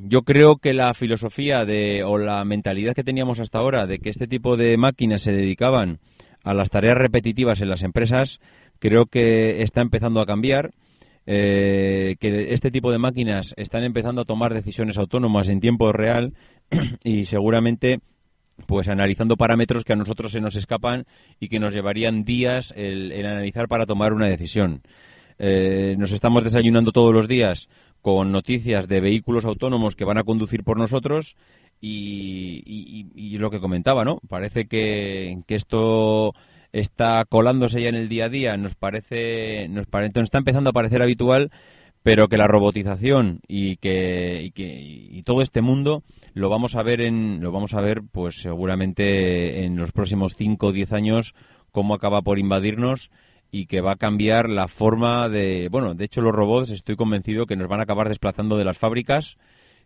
yo 0.07 0.21
creo 0.21 0.57
que 0.57 0.73
la 0.73 0.93
filosofía 0.93 1.65
de, 1.65 2.03
o 2.03 2.19
la 2.19 2.45
mentalidad 2.45 2.93
que 2.93 3.03
teníamos 3.03 3.39
hasta 3.39 3.57
ahora 3.57 3.87
de 3.87 3.97
que 3.97 4.09
este 4.09 4.27
tipo 4.27 4.57
de 4.57 4.77
máquinas 4.77 5.23
se 5.23 5.31
dedicaban 5.31 5.99
a 6.43 6.53
las 6.53 6.69
tareas 6.69 6.97
repetitivas 6.97 7.61
en 7.61 7.69
las 7.69 7.81
empresas, 7.81 8.39
creo 8.79 9.07
que 9.07 9.63
está 9.63 9.81
empezando 9.81 10.21
a 10.21 10.27
cambiar 10.27 10.71
eh, 11.25 12.15
que 12.19 12.53
este 12.53 12.71
tipo 12.71 12.91
de 12.91 12.97
máquinas 12.97 13.53
están 13.57 13.83
empezando 13.83 14.21
a 14.21 14.25
tomar 14.25 14.53
decisiones 14.53 14.97
autónomas 14.97 15.49
en 15.49 15.59
tiempo 15.59 15.91
real 15.91 16.33
y 17.03 17.25
seguramente 17.25 17.99
pues 18.65 18.87
analizando 18.87 19.37
parámetros 19.37 19.83
que 19.83 19.93
a 19.93 19.95
nosotros 19.95 20.31
se 20.31 20.41
nos 20.41 20.55
escapan 20.55 21.05
y 21.39 21.47
que 21.47 21.59
nos 21.59 21.73
llevarían 21.73 22.23
días 22.23 22.73
el, 22.75 23.11
analizar 23.25 23.67
para 23.67 23.85
tomar 23.85 24.13
una 24.13 24.27
decisión. 24.27 24.81
Eh, 25.39 25.95
nos 25.97 26.11
estamos 26.11 26.43
desayunando 26.43 26.91
todos 26.91 27.13
los 27.13 27.27
días 27.27 27.69
con 28.01 28.31
noticias 28.31 28.87
de 28.87 29.01
vehículos 29.01 29.45
autónomos 29.45 29.95
que 29.95 30.05
van 30.05 30.17
a 30.17 30.23
conducir 30.23 30.63
por 30.63 30.77
nosotros 30.77 31.35
y, 31.79 33.37
lo 33.39 33.49
que 33.49 33.59
comentaba, 33.59 34.05
¿no? 34.05 34.19
Parece 34.27 34.65
que, 34.67 35.39
que 35.47 35.55
esto 35.55 36.35
está 36.73 37.25
colándose 37.25 37.81
ya 37.81 37.89
en 37.89 37.95
el 37.95 38.09
día 38.09 38.25
a 38.25 38.29
día, 38.29 38.57
nos 38.57 38.75
parece, 38.75 39.67
nos, 39.69 39.87
parece, 39.87 40.19
nos 40.19 40.25
está 40.25 40.37
empezando 40.37 40.69
a 40.69 40.73
parecer 40.73 41.01
habitual, 41.01 41.51
pero 42.03 42.27
que 42.27 42.37
la 42.37 42.47
robotización 42.47 43.41
y 43.47 43.77
que, 43.77 44.51
y 44.55 45.23
todo 45.23 45.41
este 45.41 45.61
mundo 45.61 46.03
lo 46.33 46.49
vamos 46.49 46.75
a 46.75 46.83
ver 46.83 47.01
en, 47.01 47.41
lo 47.41 47.51
vamos 47.51 47.73
a 47.73 47.81
ver, 47.81 48.01
pues 48.11 48.41
seguramente 48.41 49.63
en 49.63 49.77
los 49.77 49.91
próximos 49.91 50.35
5 50.35 50.67
o 50.67 50.71
10 50.71 50.93
años 50.93 51.35
cómo 51.71 51.93
acaba 51.93 52.21
por 52.21 52.39
invadirnos 52.39 53.11
y 53.51 53.65
que 53.65 53.81
va 53.81 53.91
a 53.91 53.97
cambiar 53.97 54.49
la 54.49 54.67
forma 54.67 55.29
de, 55.29 55.67
bueno, 55.69 55.93
de 55.93 56.05
hecho 56.05 56.21
los 56.21 56.33
robots 56.33 56.71
estoy 56.71 56.95
convencido 56.95 57.45
que 57.45 57.57
nos 57.57 57.67
van 57.67 57.81
a 57.81 57.83
acabar 57.83 58.07
desplazando 58.07 58.57
de 58.57 58.65
las 58.65 58.77
fábricas 58.77 59.37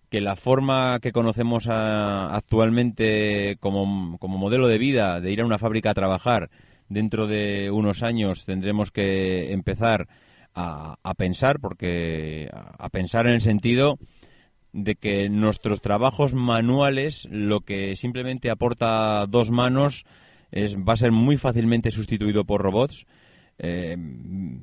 que 0.10 0.22
la 0.22 0.36
forma 0.36 1.00
que 1.00 1.12
conocemos 1.12 1.68
actualmente 1.68 3.58
como, 3.60 4.18
como 4.20 4.38
modelo 4.38 4.68
de 4.68 4.78
vida, 4.78 5.20
de 5.20 5.32
ir 5.32 5.42
a 5.42 5.46
una 5.46 5.58
fábrica 5.58 5.90
a 5.90 5.96
trabajar, 5.96 6.52
dentro 6.90 7.28
de 7.28 7.72
unos 7.72 8.04
años 8.04 8.46
tendremos 8.46 8.92
que 8.92 9.52
empezar 9.52 10.08
a, 10.56 11.14
pensar, 11.18 11.60
porque 11.60 12.50
a, 12.52 12.90
pensar 12.90 13.28
en 13.28 13.34
el 13.34 13.42
sentido 13.42 14.00
de 14.72 14.96
que 14.96 15.30
nuestros 15.30 15.82
trabajos 15.82 16.34
manuales, 16.34 17.28
lo 17.30 17.62
que 17.62 17.96
simplemente 17.96 18.50
aporta 18.50 19.26
dos 19.28 19.52
manos, 19.52 20.06
es, 20.52 20.78
va 20.78 20.94
a 20.94 20.98
ser 20.98 21.12
muy 21.12 21.38
fácilmente 21.38 21.92
sustituido 21.92 22.46
por 22.46 22.62
robots. 22.62 23.06
Eh, 23.58 23.98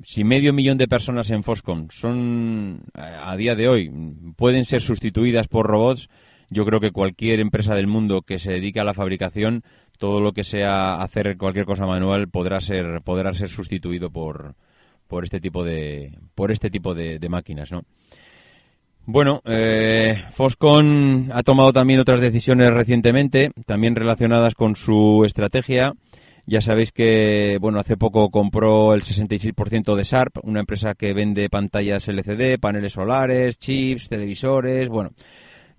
si 0.03 0.23
medio 0.23 0.53
millón 0.53 0.77
de 0.77 0.87
personas 0.87 1.31
en 1.31 1.43
Foscom 1.43 1.87
son 1.89 2.83
a 2.93 3.35
día 3.35 3.55
de 3.55 3.67
hoy 3.67 3.91
pueden 4.35 4.65
ser 4.65 4.83
sustituidas 4.83 5.47
por 5.47 5.65
robots, 5.65 6.09
yo 6.51 6.63
creo 6.63 6.79
que 6.79 6.91
cualquier 6.91 7.39
empresa 7.39 7.73
del 7.73 7.87
mundo 7.87 8.21
que 8.21 8.37
se 8.37 8.51
dedique 8.51 8.79
a 8.79 8.83
la 8.83 8.93
fabricación 8.93 9.63
todo 10.03 10.19
lo 10.19 10.33
que 10.33 10.43
sea 10.43 10.95
hacer 10.95 11.37
cualquier 11.37 11.65
cosa 11.65 11.85
manual 11.85 12.27
podrá 12.27 12.59
ser 12.59 13.01
podrá 13.03 13.33
ser 13.33 13.47
sustituido 13.47 14.09
por 14.09 14.53
por 15.07 15.23
este 15.23 15.39
tipo 15.39 15.63
de 15.63 16.19
por 16.35 16.51
este 16.51 16.69
tipo 16.69 16.93
de, 16.93 17.25
máquinas 17.29 17.71
no 17.71 17.85
bueno 19.05 19.41
eh, 19.45 20.21
Foscon 20.33 21.29
ha 21.33 21.41
tomado 21.41 21.71
también 21.71 22.01
otras 22.01 22.19
decisiones 22.19 22.73
recientemente 22.73 23.53
también 23.65 23.95
relacionadas 23.95 24.55
con 24.55 24.75
su 24.75 25.23
estrategia. 25.25 25.93
Ya 26.45 26.59
sabéis 26.59 26.91
que 26.91 27.57
bueno 27.61 27.79
hace 27.79 27.95
poco 27.95 28.29
compró 28.29 28.93
el 28.93 29.03
66% 29.03 29.95
de 29.95 30.03
Sharp 30.03 30.39
una 30.43 30.59
empresa 30.59 30.95
que 30.95 31.13
vende 31.13 31.49
pantallas 31.49 32.09
LCD 32.09 32.59
paneles 32.59 32.91
solares 32.91 33.57
chips 33.57 34.09
televisores 34.09 34.89
bueno 34.89 35.11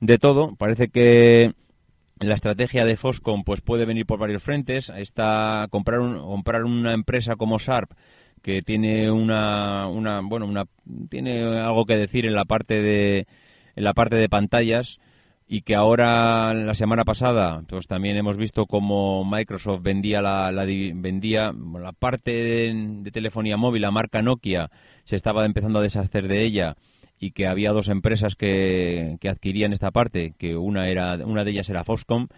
de 0.01 0.17
todo. 0.17 0.57
Parece 0.57 0.89
que 0.89 1.53
la 2.29 2.35
estrategia 2.35 2.85
de 2.85 2.97
Foscom 2.97 3.45
pues 3.45 3.61
puede 3.61 3.85
venir 3.85 4.07
por 4.07 4.19
varios 4.19 4.43
frentes. 4.43 4.91
Está 4.91 5.67
comprar 5.71 6.01
comprar 6.01 6.65
una 6.65 6.93
empresa 6.93 7.37
como 7.37 7.59
Sharp 7.59 7.93
que 8.43 8.63
tiene 8.63 9.11
una, 9.11 9.89
una 9.89 10.21
bueno 10.21 10.47
una 10.47 10.67
tiene 11.09 11.43
algo 11.59 11.87
que 11.87 11.97
decir 11.97 12.27
en 12.27 12.35
la 12.35 12.45
parte 12.45 12.83
de 12.83 13.27
en 13.75 13.85
la 13.85 13.95
parte 13.95 14.17
de 14.17 14.29
pantallas 14.29 15.01
y 15.49 15.63
que 15.63 15.75
ahora 15.75 16.53
la 16.53 16.75
semana 16.75 17.05
pasada 17.05 17.63
pues 17.67 17.87
también 17.87 18.17
hemos 18.17 18.37
visto 18.37 18.67
como 18.67 19.25
Microsoft 19.25 19.83
vendía 19.83 20.21
la, 20.21 20.51
vendía 20.67 21.53
la 21.53 21.93
parte 21.93 22.33
de 22.33 23.11
telefonía 23.11 23.57
móvil 23.57 23.83
la 23.83 23.91
marca 23.91 24.21
Nokia 24.21 24.71
se 25.05 25.17
estaba 25.17 25.47
empezando 25.47 25.79
a 25.79 25.83
deshacer 25.83 26.29
de 26.29 26.43
ella 26.43 26.77
y 27.25 27.31
que 27.31 27.47
había 27.47 27.73
dos 27.73 27.89
empresas 27.89 28.37
que, 28.37 29.17
que 29.19 29.31
adquirían 29.31 29.73
esta 29.73 29.91
parte, 29.91 30.35
que 30.37 30.57
una 30.57 30.89
era 30.89 31.17
una 31.25 31.43
de 31.43 31.53
ellas 31.53 31.71
era 31.71 31.83
Foxconn, 31.83 32.29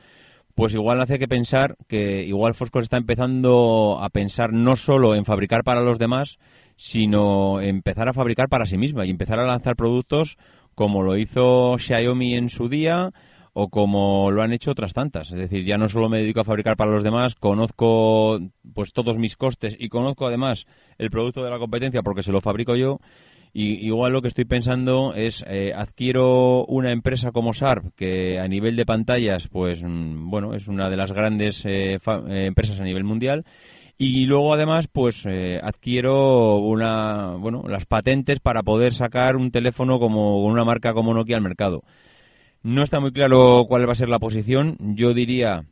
pues 0.54 0.74
igual 0.74 1.00
hace 1.00 1.18
que 1.18 1.26
pensar 1.26 1.76
que 1.88 2.22
igual 2.22 2.54
Foxconn 2.54 2.84
está 2.84 2.96
empezando 2.96 3.98
a 4.00 4.08
pensar 4.10 4.52
no 4.52 4.76
solo 4.76 5.16
en 5.16 5.24
fabricar 5.24 5.64
para 5.64 5.82
los 5.82 5.98
demás, 5.98 6.38
sino 6.76 7.60
empezar 7.60 8.08
a 8.08 8.12
fabricar 8.12 8.48
para 8.48 8.66
sí 8.66 8.78
misma 8.78 9.04
y 9.04 9.10
empezar 9.10 9.40
a 9.40 9.46
lanzar 9.46 9.74
productos 9.74 10.36
como 10.76 11.02
lo 11.02 11.16
hizo 11.16 11.76
Xiaomi 11.78 12.34
en 12.34 12.48
su 12.48 12.68
día 12.68 13.10
o 13.54 13.70
como 13.70 14.30
lo 14.30 14.42
han 14.42 14.52
hecho 14.52 14.70
otras 14.70 14.92
tantas. 14.92 15.32
Es 15.32 15.38
decir, 15.38 15.64
ya 15.64 15.78
no 15.78 15.88
solo 15.88 16.08
me 16.08 16.18
dedico 16.18 16.40
a 16.40 16.44
fabricar 16.44 16.76
para 16.76 16.92
los 16.92 17.02
demás, 17.02 17.34
conozco 17.34 18.38
pues 18.72 18.92
todos 18.92 19.18
mis 19.18 19.34
costes 19.34 19.74
y 19.78 19.88
conozco 19.88 20.26
además 20.26 20.66
el 20.98 21.10
producto 21.10 21.42
de 21.42 21.50
la 21.50 21.58
competencia 21.58 22.02
porque 22.02 22.22
se 22.22 22.30
lo 22.30 22.40
fabrico 22.40 22.76
yo 22.76 23.00
y 23.58 23.86
igual 23.86 24.12
lo 24.12 24.20
que 24.20 24.28
estoy 24.28 24.44
pensando 24.44 25.14
es 25.14 25.42
eh, 25.48 25.72
adquiero 25.74 26.66
una 26.66 26.92
empresa 26.92 27.32
como 27.32 27.54
Sharp 27.54 27.94
que 27.96 28.38
a 28.38 28.46
nivel 28.48 28.76
de 28.76 28.84
pantallas, 28.84 29.48
pues 29.48 29.82
mm, 29.82 30.28
bueno, 30.28 30.52
es 30.52 30.68
una 30.68 30.90
de 30.90 30.96
las 30.98 31.12
grandes 31.12 31.64
eh, 31.64 31.94
eh, 31.94 32.44
empresas 32.46 32.78
a 32.80 32.84
nivel 32.84 33.04
mundial. 33.04 33.46
Y 33.96 34.26
luego 34.26 34.52
además, 34.52 34.88
pues 34.92 35.24
adquiero 35.62 36.56
una, 36.58 37.36
bueno, 37.38 37.64
las 37.66 37.86
patentes 37.86 38.40
para 38.40 38.62
poder 38.62 38.92
sacar 38.92 39.36
un 39.36 39.50
teléfono 39.50 39.98
como 39.98 40.44
una 40.44 40.64
marca 40.64 40.92
como 40.92 41.14
Nokia 41.14 41.36
al 41.36 41.42
mercado. 41.42 41.82
No 42.62 42.82
está 42.82 43.00
muy 43.00 43.12
claro 43.12 43.64
cuál 43.66 43.88
va 43.88 43.92
a 43.92 43.96
ser 43.96 44.10
la 44.10 44.18
posición. 44.18 44.76
Yo 44.80 45.14
diría 45.14 45.64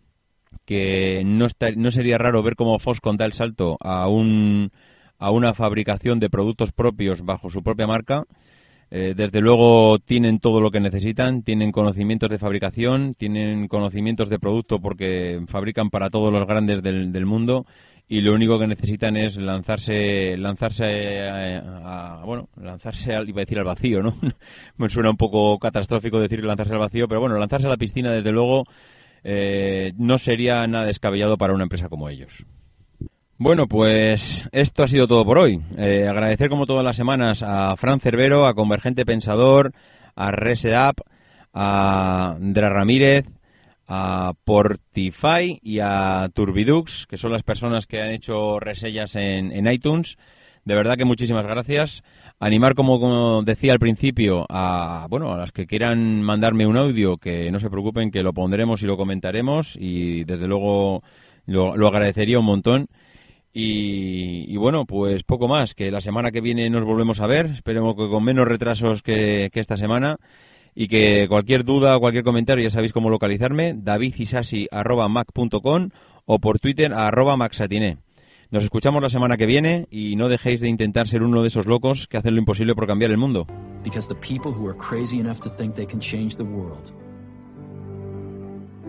que 0.64 1.22
no, 1.26 1.44
está- 1.44 1.72
no 1.72 1.90
sería 1.90 2.16
raro 2.16 2.42
ver 2.42 2.56
cómo 2.56 2.78
Foxconn 2.78 3.18
da 3.18 3.26
el 3.26 3.34
salto 3.34 3.76
a, 3.80 4.08
un, 4.08 4.70
a 5.18 5.30
una 5.30 5.54
fabricación 5.54 6.20
de 6.20 6.30
productos 6.30 6.72
propios 6.72 7.22
bajo 7.22 7.50
su 7.50 7.62
propia 7.62 7.86
marca. 7.86 8.24
Eh, 8.90 9.14
desde 9.16 9.40
luego 9.40 9.98
tienen 9.98 10.38
todo 10.38 10.60
lo 10.60 10.70
que 10.70 10.78
necesitan, 10.78 11.42
tienen 11.42 11.72
conocimientos 11.72 12.30
de 12.30 12.38
fabricación, 12.38 13.14
tienen 13.14 13.66
conocimientos 13.66 14.28
de 14.28 14.38
producto 14.38 14.78
porque 14.78 15.42
fabrican 15.48 15.90
para 15.90 16.10
todos 16.10 16.32
los 16.32 16.46
grandes 16.46 16.82
del, 16.82 17.26
mundo 17.26 17.66
y 18.06 18.20
lo 18.20 18.34
único 18.34 18.58
que 18.58 18.66
necesitan 18.66 19.16
es 19.16 19.36
lanzarse 19.36 20.36
lanzarse 20.36 21.22
a, 21.26 22.20
a- 22.20 22.24
bueno 22.24 22.50
lanzarse 22.60 23.16
al, 23.16 23.28
iba 23.28 23.40
decir 23.40 23.58
al 23.58 23.64
vacío 23.64 24.02
no 24.02 24.14
me 24.76 24.90
suena 24.90 25.10
un 25.10 25.16
poco 25.16 25.58
catastrófico 25.58 26.20
decir 26.20 26.44
lanzarse 26.44 26.74
al 26.74 26.80
vacío 26.80 27.08
pero 27.08 27.20
bueno 27.20 27.38
lanzarse 27.38 27.66
a 27.66 27.70
la 27.70 27.78
piscina 27.78 28.12
desde 28.12 28.30
luego 28.30 28.64
eh, 29.24 29.92
no 29.96 30.18
sería 30.18 30.66
nada 30.66 30.84
descabellado 30.84 31.38
para 31.38 31.54
una 31.54 31.62
empresa 31.64 31.88
como 31.88 32.10
ellos 32.10 32.44
bueno, 33.38 33.66
pues 33.66 34.44
esto 34.52 34.82
ha 34.82 34.88
sido 34.88 35.08
todo 35.08 35.24
por 35.24 35.38
hoy. 35.38 35.60
Eh, 35.76 36.06
agradecer 36.08 36.48
como 36.48 36.66
todas 36.66 36.84
las 36.84 36.96
semanas 36.96 37.42
a 37.42 37.76
Fran 37.76 38.00
Cervero, 38.00 38.46
a 38.46 38.54
Convergente 38.54 39.04
Pensador, 39.04 39.72
a 40.14 40.30
Resetup, 40.30 41.00
a 41.52 42.36
Dra 42.38 42.68
Ramírez, 42.68 43.26
a 43.86 44.32
Portify 44.44 45.60
y 45.62 45.80
a 45.80 46.30
Turbidux, 46.32 47.06
que 47.06 47.18
son 47.18 47.32
las 47.32 47.42
personas 47.42 47.86
que 47.86 48.00
han 48.00 48.10
hecho 48.10 48.60
resellas 48.60 49.14
en, 49.16 49.52
en 49.52 49.66
iTunes. 49.66 50.16
De 50.64 50.74
verdad 50.74 50.96
que 50.96 51.04
muchísimas 51.04 51.44
gracias. 51.44 52.02
Animar, 52.40 52.74
como, 52.74 52.98
como 52.98 53.42
decía 53.42 53.72
al 53.72 53.78
principio, 53.78 54.46
a 54.48 55.06
bueno 55.10 55.32
a 55.32 55.36
las 55.36 55.52
que 55.52 55.66
quieran 55.66 56.22
mandarme 56.22 56.66
un 56.66 56.76
audio, 56.76 57.18
que 57.18 57.50
no 57.50 57.60
se 57.60 57.68
preocupen, 57.68 58.10
que 58.10 58.22
lo 58.22 58.32
pondremos 58.32 58.82
y 58.82 58.86
lo 58.86 58.96
comentaremos 58.96 59.76
y 59.78 60.24
desde 60.24 60.46
luego 60.46 61.02
lo, 61.46 61.76
lo 61.76 61.88
agradecería 61.88 62.38
un 62.38 62.46
montón. 62.46 62.88
Y, 63.56 64.56
bueno, 64.56 64.84
pues 64.84 65.22
poco 65.22 65.46
más, 65.46 65.74
que 65.74 65.92
la 65.92 66.00
semana 66.00 66.32
que 66.32 66.40
viene 66.40 66.68
nos 66.70 66.84
volvemos 66.84 67.20
a 67.20 67.28
ver, 67.28 67.46
esperemos 67.46 67.94
que 67.94 68.08
con 68.08 68.24
menos 68.24 68.48
retrasos 68.48 69.00
que, 69.00 69.48
esta 69.54 69.76
semana 69.76 70.16
y 70.74 70.88
que 70.88 71.26
cualquier 71.28 71.62
duda 71.62 71.96
o 71.96 72.00
cualquier 72.00 72.24
comentario 72.24 72.64
ya 72.64 72.70
sabéis 72.70 72.92
cómo 72.92 73.10
localizarme, 73.10 73.74
davidisasi.mac.com 73.76 75.90
o 76.24 76.38
por 76.40 76.58
Twitter. 76.58 76.92
Nos 78.50 78.64
escuchamos 78.64 79.00
la 79.00 79.10
semana 79.10 79.36
que 79.36 79.46
viene 79.46 79.86
y 79.88 80.16
no 80.16 80.28
dejéis 80.28 80.60
de 80.60 80.68
intentar 80.68 81.06
ser 81.06 81.22
uno 81.22 81.42
de 81.42 81.46
esos 81.46 81.66
locos 81.66 82.08
que 82.08 82.16
hacen 82.16 82.34
lo 82.34 82.40
imposible 82.40 82.74
por 82.74 82.88
cambiar 82.88 83.12
el 83.12 83.18
mundo. 83.18 83.46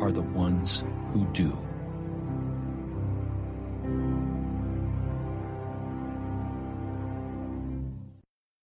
Are 0.02 0.12
the 0.12 0.24
ones 0.36 0.84
who 1.14 1.26
do. 1.34 1.75